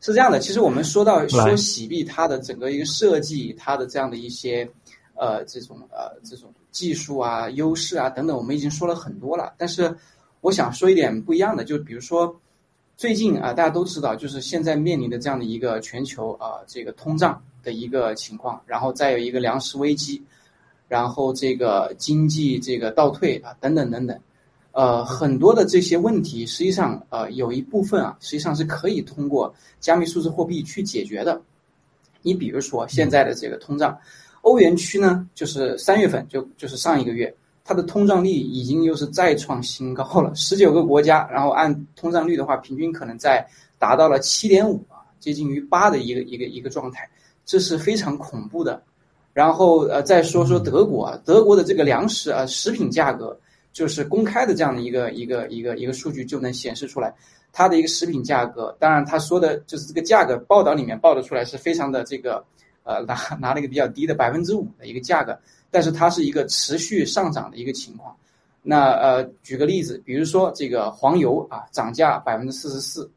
[0.00, 4.66] 是这样的，其实我们说到说洗币，它的整个一个设计，它的这样的一些
[5.14, 9.52] 呃这种呃这种技术啊、优势啊等等，我们已经说了很多了。
[9.58, 9.94] 但是
[10.40, 12.34] 我想说一点不一样的，就比如说
[12.96, 20.22] 最近啊，大家都知道，就是现在面临的这样的一个全球啊这个通胀的一个情况，然后再有一个粮食危机。
[20.88, 24.18] 然后这个经济这个倒退啊，等等等等，
[24.72, 31.40] 呃，很多的这些问题，实际上呃有一部分啊，实际上是可以通过加密数字货币去解决的。
[32.22, 33.98] 你比如说现在的这个通胀，
[34.42, 37.34] 欧元区呢，就是三月份就就是上一个月，
[37.64, 43.44] 它的通胀率已经又是再创新高了，十九个国家，然后按通胀率的话，平均可能在
[43.78, 47.08] 达到了七点五啊，接近于八的一个一个一个状态，
[47.44, 48.82] 这是非常恐怖的。
[49.36, 53.38] 然后呃，再说说德国啊，德国的这个粮食啊，食品价格
[53.70, 57.14] 就是公开的这样的一个一个一个一个数据就能显示出来。
[57.52, 62.42] 它的一个食品价格，当然他说的就是这个价格，报道里面报的出来是非常的这个，
[62.82, 65.38] 呃，拿拿了一个比较低的百分之五的一个价格，
[65.70, 68.16] 但是它是一个持续上涨的一个情况。
[68.62, 73.10] 那呃，举个例子，比如说这个黄油啊，涨价百分之四十四，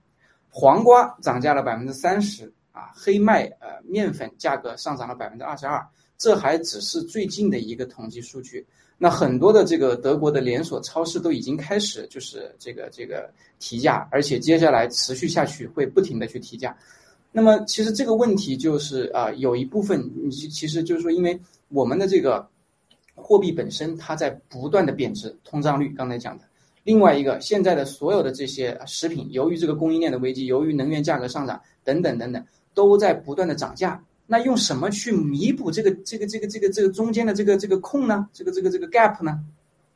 [0.49, 5.81] 黄瓜涨价了百分之三十啊，黑麦呃面粉价格上涨了百分之二十二，
[6.19, 8.63] 这还只是最近的一个统计数据。
[8.97, 16.77] 那很多的这个德国的连锁超市都已经开始就是这个这个提价，而且接下来持续下去会不停的去提价。
[17.31, 21.39] 那么其实这个问题就是啊，有一部分你其实就是说，因为
[21.69, 22.45] 我们的这个
[23.15, 26.43] 货币本身它在不断的贬值，通胀率刚才讲的。
[26.83, 34.03] 另外一个，现在的所有的这些食品，由于这个供应链的危机，由于能源价格上涨等等等等，都在不断的涨价。
[34.31, 38.29] 那用什么去弥补这个这个这个这个这个中间的这个这个空呢？
[38.31, 39.39] 这个这个这个 gap 呢？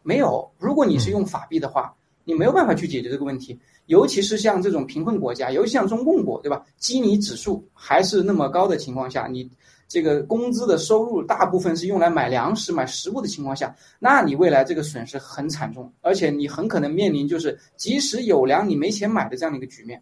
[0.02, 0.52] 没有。
[0.58, 1.94] 如果你是用法币的话，
[2.24, 3.60] 你没有办法去解决这个问题。
[3.86, 6.66] 尤其是像这种贫困国家，尤其像中共国，对吧？
[6.78, 9.48] 基尼指数还是那么高的情况下，你
[9.88, 20.02] 这个工资的收入大部分是用来买粮食、买食物的情况下，那你未来这个损失很惨重，而且你很可能面临就是即使有粮，你没钱买的这样的一个局面。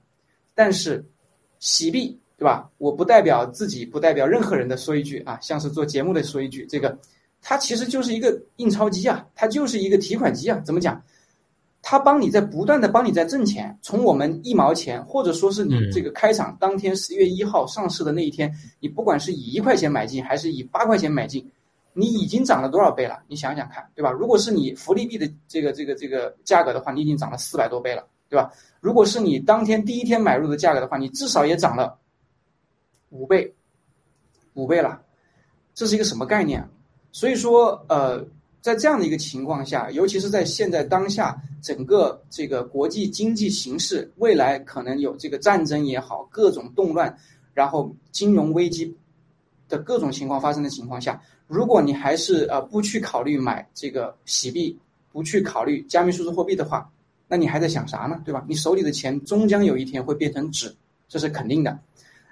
[0.55, 1.05] 但是
[1.59, 2.17] 洗币。
[2.41, 2.67] 对吧？
[2.79, 6.97] 我不代表自己，不代表任何人的说一句啊，像是做节目的说一句，这个，
[7.39, 10.59] 它其实就是一个印钞机啊，它就是一个提款机啊。
[10.65, 10.99] 怎么讲？
[11.83, 13.77] 它帮你在不断的帮你在挣钱。
[13.83, 21.47] 从我们一毛钱，或者说是你这个开场当天十月一号上市的那一天，你不管是以一块钱买进，还是以八块钱买进，
[21.93, 23.19] 你已经涨了多少倍了？
[23.27, 24.09] 你想想看，对吧？
[24.09, 28.51] 如果是你福利币的这个这个这个价格的话，你已经涨了四百多倍了，对吧？
[28.79, 31.99] 如果是你当天第一天买入的价格的话，你至少也涨了。
[33.11, 33.53] 五倍，
[34.55, 35.01] 五倍了，
[35.73, 36.67] 这是一个什么概念？
[37.11, 38.25] 所以说，呃，
[38.61, 47.15] 在这样的一个情况下，尤其是在现在当下整个这个国际经济形势，未来可能有这个战争也好，各种动乱，
[47.53, 48.95] 然后金融危机
[49.67, 54.77] 的各种情况发生的情况下，如果你还是呃不去考虑买这个洗币，
[55.11, 56.89] 不去考虑加密数字货币的话，
[57.27, 58.21] 那你还在想啥呢？
[58.23, 58.45] 对吧？
[58.47, 60.73] 你手里的钱终将有一天会变成纸，
[61.09, 61.77] 这是肯定的。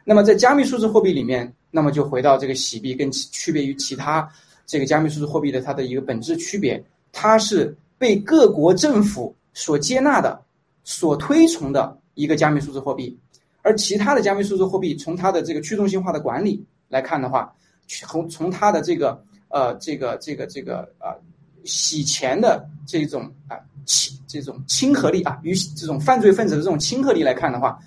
[0.04, 4.28] 那么在加密数字货币里面，那么就回到这个洗币跟区别于其他
[4.66, 10.42] 这个加密数字货币的它的一个本质区别，它是被各国政府所接纳的、
[10.84, 13.16] 所推崇的一个加密数字货币，
[13.62, 17.54] 而其他的加密数字货币从它的这个去中心化的管理来看的话，
[17.88, 21.14] 从从它的这个呃这个这个这个啊
[21.66, 23.58] 洗钱的这种啊
[24.28, 27.78] 这种亲和力啊与这种犯罪分子的这种亲和力来看的话。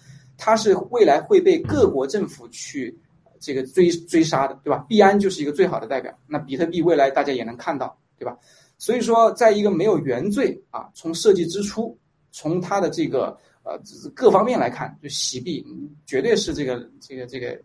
[0.45, 2.93] 它是未来会被各国政府去
[3.39, 4.85] 这个追追杀的，对吧？
[4.89, 6.13] 币安就是一个最好的代表。
[6.27, 8.37] 那比特币未来大家也能看到，对吧？
[8.77, 11.97] 所以说，在一个没有原罪啊，从设计之初，
[12.33, 13.81] 从它的这个呃
[14.17, 15.65] 各方面来看，就洗币
[16.07, 17.57] 绝对是这个这个这个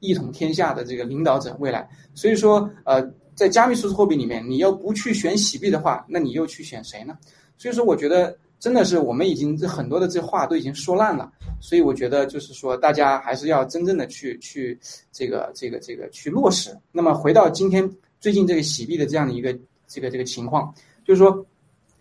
[0.00, 1.88] 一统天下的这个领导者未来。
[2.12, 3.02] 所以说，呃，
[3.34, 7.16] 在加密数字货币里面，你要不去选洗币的话，那你又去选谁呢？
[7.56, 8.36] 所以说，我觉得。
[8.58, 11.30] 真的是我们已经这很多的这话都已经说烂了，
[11.60, 14.78] 所以我觉得就是说大家还是要真正的去去
[15.12, 16.76] 这个这个这个去落实。
[16.90, 17.88] 那么回到今天
[18.18, 19.56] 最近这个洗币的这样的一个
[19.86, 20.74] 这个这个情况，
[21.04, 21.44] 就是说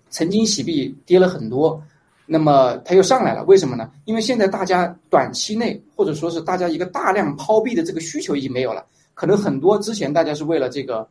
[0.09, 1.81] 曾经洗币跌了很多，
[2.25, 3.91] 那么它又上来了，为什么呢？
[4.05, 11.07] 因为现在大家短期内或者说是大家一个大量抛币的这个需求已经没有了，可能很多之前大家是为了这个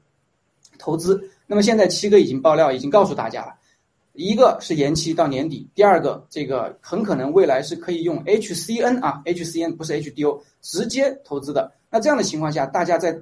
[0.79, 3.55] 投资，那么现在七哥已经爆料已经告诉大家了。
[4.15, 11.73] 一个是延期到年底，第二个这个很可能未来是可以用 HCN 啊，HCN 不是 HDO 直接投资的。
[11.91, 13.17] 那这样的情况下，大家在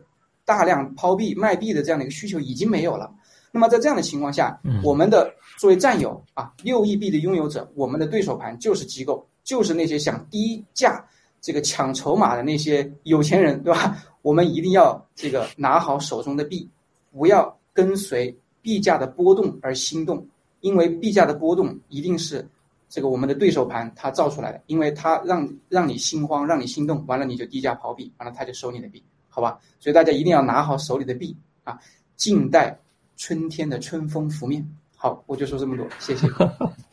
[0.45, 3.11] 大量抛币卖币的这样的一个需求已经没有了。
[3.51, 11.03] 那么在这样的情况下，我们的作为战友啊，六亿币的拥有者，我们的对手盘就是机构，就是那些想低价
[11.41, 13.97] 这个抢筹码的那些有钱人，对吧？
[14.21, 16.69] 我们一定要这个拿好手中的币，
[17.13, 20.27] 不要跟随币价的波动而心动。
[20.63, 22.45] 因为币价的波动一定是
[22.89, 29.59] 这个我们的对手盘它造出来的，因为它让让你心慌，让你心动，完了你就低价抛币，完了他就收你的币，好吧？
[29.79, 31.79] 所以大家一定要拿好手里的币啊，
[32.17, 32.79] 静待
[33.17, 34.67] 春天的春风拂面。
[34.97, 36.27] 好，我就说这么多，谢谢。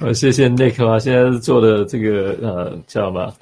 [0.00, 3.32] 我 谢谢 Nick 啊，现在做的这个呃叫什么，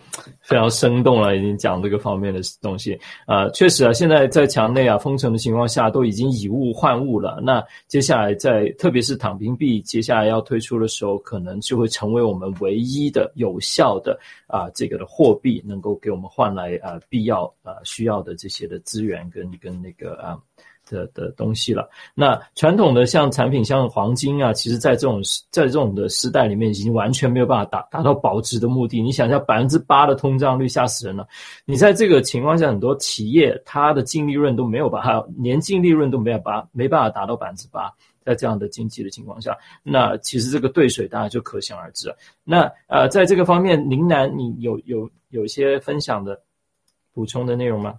[0.40, 7.40] 非常生动了，已经讲这个方面的东西啊、确实啊，现在在墙内啊封城的情况下，都已经以物换物了。
[7.42, 20.38] 那接下来在特别是躺平币接下来要推出的时候，可能就会成为我们唯一的有效的啊、这个的货币，能够给我们换来啊、必要啊、需要的这些的资源跟跟那个啊。
[20.92, 21.88] 的的东西了。
[22.14, 25.20] 那传统的像产品像黄金啊，其实在这种
[25.50, 29.00] 在这种的时代里面，已经完全没有办法达达到保值的目的。
[29.00, 31.26] 你想一下，百分之八的通胀率吓死人了。
[31.64, 37.90] 你在这个情况下，很多企业它的净利润都没有把它年净利润都没有把没办法达到百分之八。
[38.24, 42.14] 在这样的经济的情况下，那其实这个兑水大家就可想而知。
[42.44, 46.40] 那呃，在这个方面，林楠，你有有有一些分享的
[47.12, 47.98] 补充的内容吗？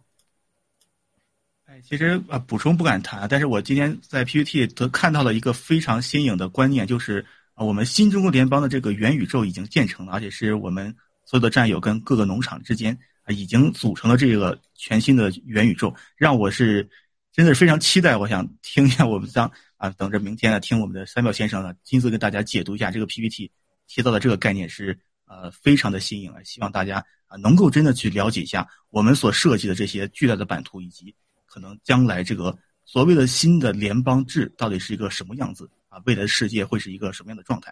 [1.81, 10.93] 其实啊、补充不敢谈，但是我今天在 PPT 得看到了一个非常新颖的观念，就是啊、我们新中国联邦的这个元宇宙已经建成了，而且是我们
[11.25, 16.89] 所有的战友跟各个农场之间啊、已经组成了这个全新的元宇宙，让我是
[17.31, 18.17] 真的是非常期待。
[18.17, 23.51] 我想听一下我们当啊、等着明天呢，听我们的三秒先生呢亲自跟大家解读一下这个 PPT
[23.87, 31.13] 提到的这个概念是呃非常的新颖啊，希望大家啊、能够真的去了解一下我们所设计的这些巨大的版图以及。
[31.53, 36.01] 可能将来这个所谓的新的联邦制到底是一个什么样子啊？
[36.07, 37.71] 未来的世界会是一个什么样的状态？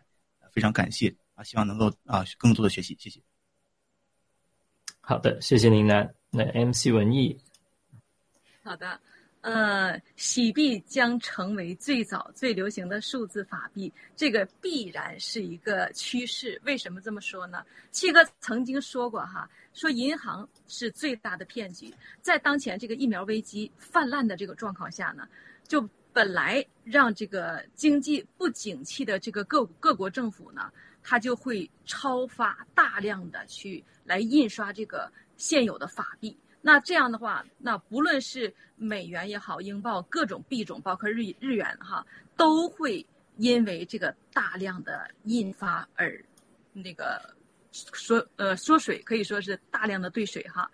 [0.54, 3.20] 非常感谢啊，希望能够啊更多的学习，谢谢。
[5.02, 6.14] 好的，谢谢林楠。
[6.30, 7.36] 那 MC 文艺，
[8.64, 9.02] 好的，
[9.42, 16.62] 呃，洗币将成为最早最流行的数字法币，这个必然是一个趋势。
[16.64, 17.66] 为什么这么说呢？
[17.90, 21.92] 七哥曾经说过哈，说银行是最大的骗局。
[22.22, 25.28] 在当前这个疫苗危机泛滥的这个状况下呢，
[25.68, 36.38] 就本来让这个经济不景气的这个各各国政府呢，它就会超发大量的去来印刷这个现有的法币。
[36.62, 42.06] 那这样的话，那不论是美元也好，英镑各种币种，包括日日元哈，
[42.38, 43.06] 都会
[43.38, 46.24] 因为这个大量的印发而
[46.72, 47.34] 那个
[47.72, 50.70] 缩呃缩水，可以说是大量的兑水哈。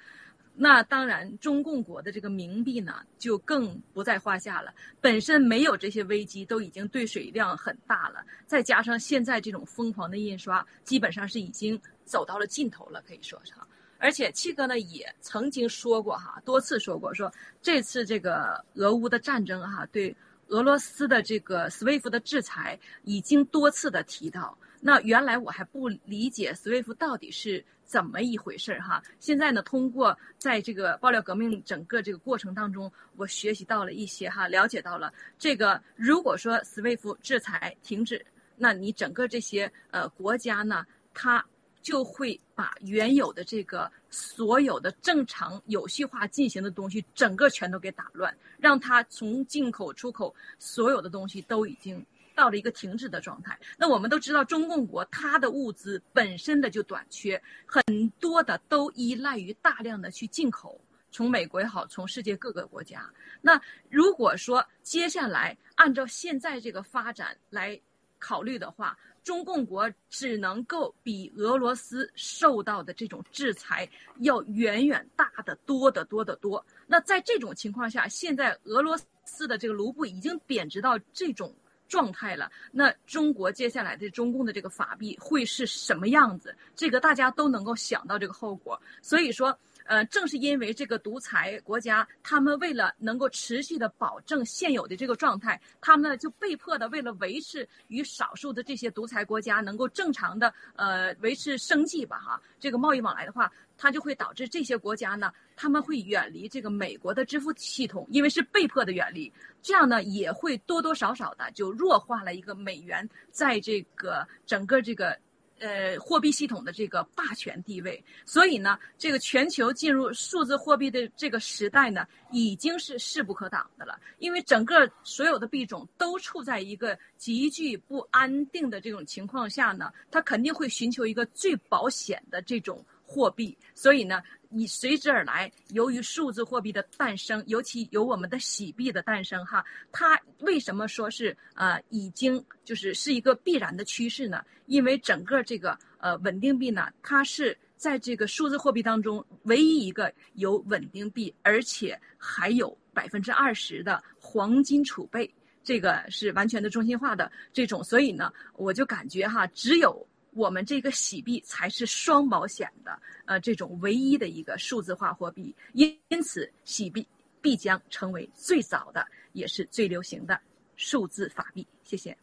[0.59, 4.73] 那当然，中共国的这个冥币呢，就更不在话下了。
[4.99, 13.66] 本身没有这些危机，都已经兑水量很大了，再加上现在这种疯狂的印刷，基本上是已经走到了尽头了，可以说是哈。
[13.99, 20.15] 而且七哥呢也曾经说过哈，多次说过，说这次这个俄乌的战争哈，对
[20.47, 24.57] 俄罗斯的这个 SWIFT 的制裁已经多次的提到。
[24.79, 29.01] 那原来我还不理解 SWIFT 到底是怎么一回事儿哈。
[29.19, 38.23] 现在呢，通过在这个爆料革命整个这个过程当中，我学习到了一些哈，了解到了这个如果说 SWIFT 制裁停止，
[38.55, 41.43] 那你整个这些呃国家呢，它
[41.81, 52.05] 就会把原有的这个所有的正常有序化进行的东西，整个全都给打乱，让它从进口、出口所有的东西都已经
[52.35, 53.57] 到了一个停滞的状态。
[53.77, 60.79] 那我们都知道，中共国它的物资本身的就短缺，很多的都依赖于大量的去进口，
[61.11, 63.09] 从美国也好，从世界各个国家。
[63.41, 63.59] 那
[63.89, 67.79] 如果说接下来按照现在这个发展来
[68.19, 68.97] 考虑的话，
[69.27, 73.85] 中共国只能够比俄罗斯受到的这种制裁
[74.19, 76.65] 要远远大得多得多得多。
[76.87, 81.53] 那在这种情况下，现在俄罗斯的这个卢布已经贬值到这种
[81.89, 86.55] 状态了，那中国接下来的中共的这个法币会是什么样子？
[86.73, 88.81] 这个大家都能够想到这个后果。
[89.01, 89.59] 所以说。
[89.88, 109.31] 呃，正是因为这个独裁国家，他们为了能够持续的保证现有的这个状态，他们呢就被迫的为了维持与少数的这些独裁国家能够正常的呃维持生计吧哈，这个贸易往来的话，它就会导致这些国家呢，他们会远离这个美国的支付系统，因为是被迫的远离，
[109.61, 115.18] 这样呢也会多多少少的就弱化了一个美元在这个整个这个。
[115.59, 123.99] 呃，货币系统的这个霸权地位，所以呢，这个全球进入数字货币的这个时代呢，已经是势不可挡的了。
[124.19, 133.57] 因为整个所有的币种都处在一个极具不安定的这种情况下呢，它肯定会寻求一个最保险的这种货币。
[133.73, 144.43] 所以呢，你随之而来，由于数字货币的诞生，尤其有我们的洗币的诞生，哈，它为什么说是呃已经就是是一个必然的趋势呢？
[144.65, 155.34] 因为整个这个呃稳定币呢，它是在这个数字货币当中唯一一个有稳定币，而且还有百分之二十的黄金储备。
[155.63, 160.07] 这个是完全的中心化的这种，所以呢，我就感觉哈，只有
[160.38, 167.05] 我们这个洗币才是双保险的，呃，这种唯一的一个数字化货币，因因此洗币
[167.41, 169.03] 必将成为最早的，
[169.34, 170.39] 也是最流行的
[170.76, 171.65] 数字法币。
[171.84, 172.15] 谢谢。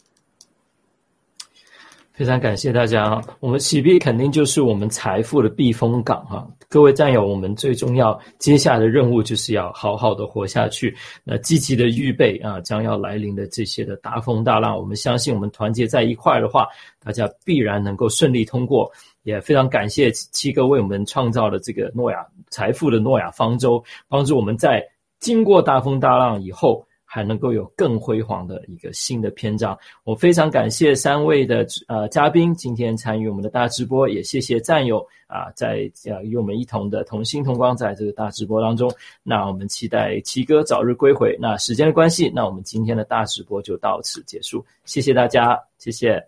[2.12, 3.20] 非常感谢大家啊！
[3.41, 6.49] 我们洗币肯定就是我们财富的避风港哈。
[6.74, 10.92] 各位战友，我们最重要接下来的任务就是要好好的活下去，
[11.22, 14.76] 那积极的预备啊将要来临的这些的大风大浪。
[14.76, 16.66] 我们相信，我们团结在一块的话，
[16.98, 18.90] 大家必然能够顺利通过。
[19.22, 24.84] 也非常感谢七哥为我们创造了这个诺亚财富的诺亚方舟，帮助我们在
[25.20, 26.84] 经过大风大浪以后。
[27.15, 29.78] 还能够有更辉煌的一个新的篇章。
[30.03, 38.93] 我非常感谢三位的呃嘉宾今天参与我们的大直播，也谢谢战友啊，在呃与我们一同的同心同光在这个大直播当中。
[39.23, 41.39] 那我们期待七哥早日归回。
[41.41, 44.66] 那时间的关系，那我们今天的大直播就到此结束。
[44.85, 46.20] 谢谢大家，谢谢，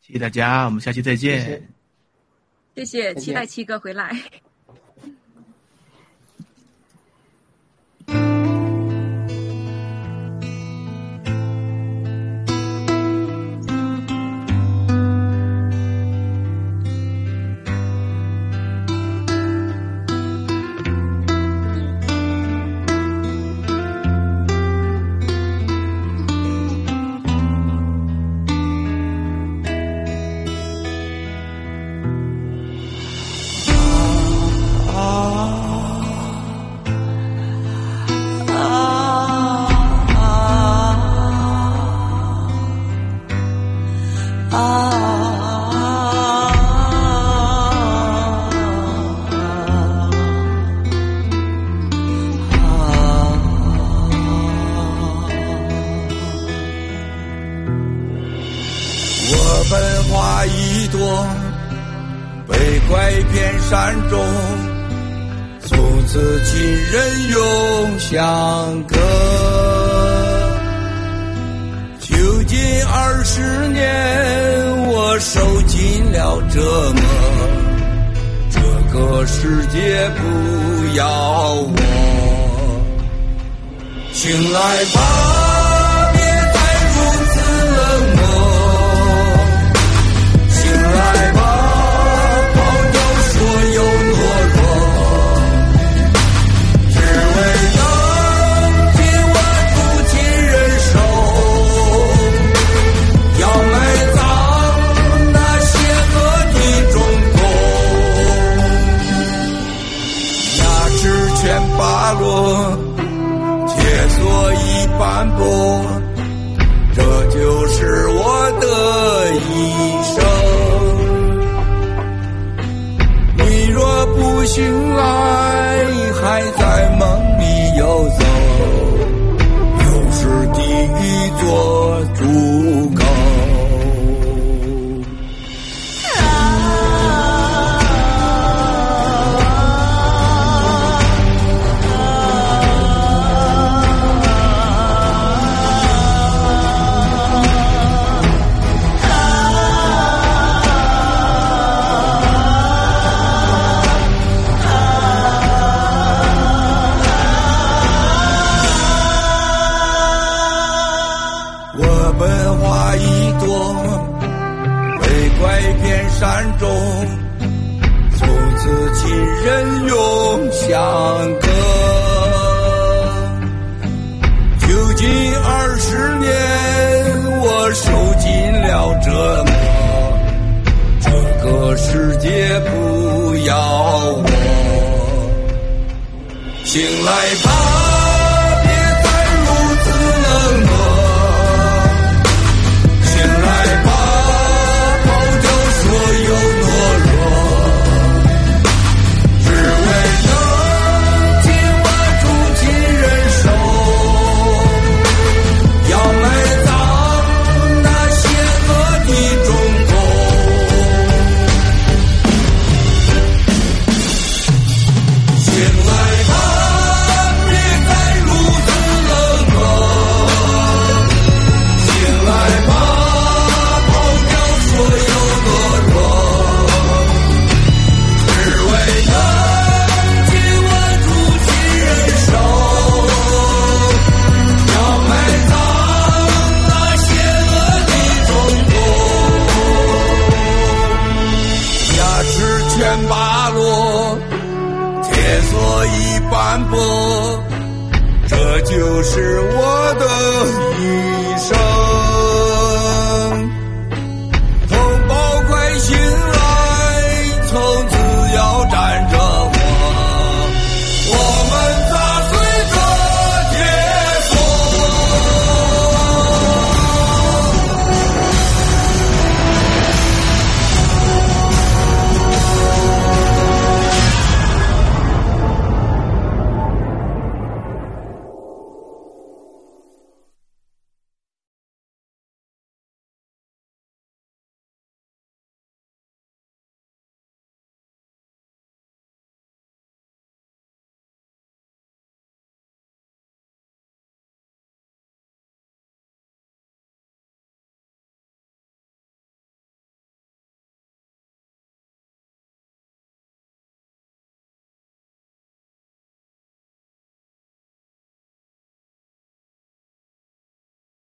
[0.00, 1.62] 谢谢大家，我们下期再见。
[2.74, 4.10] 谢谢，期待七哥回来。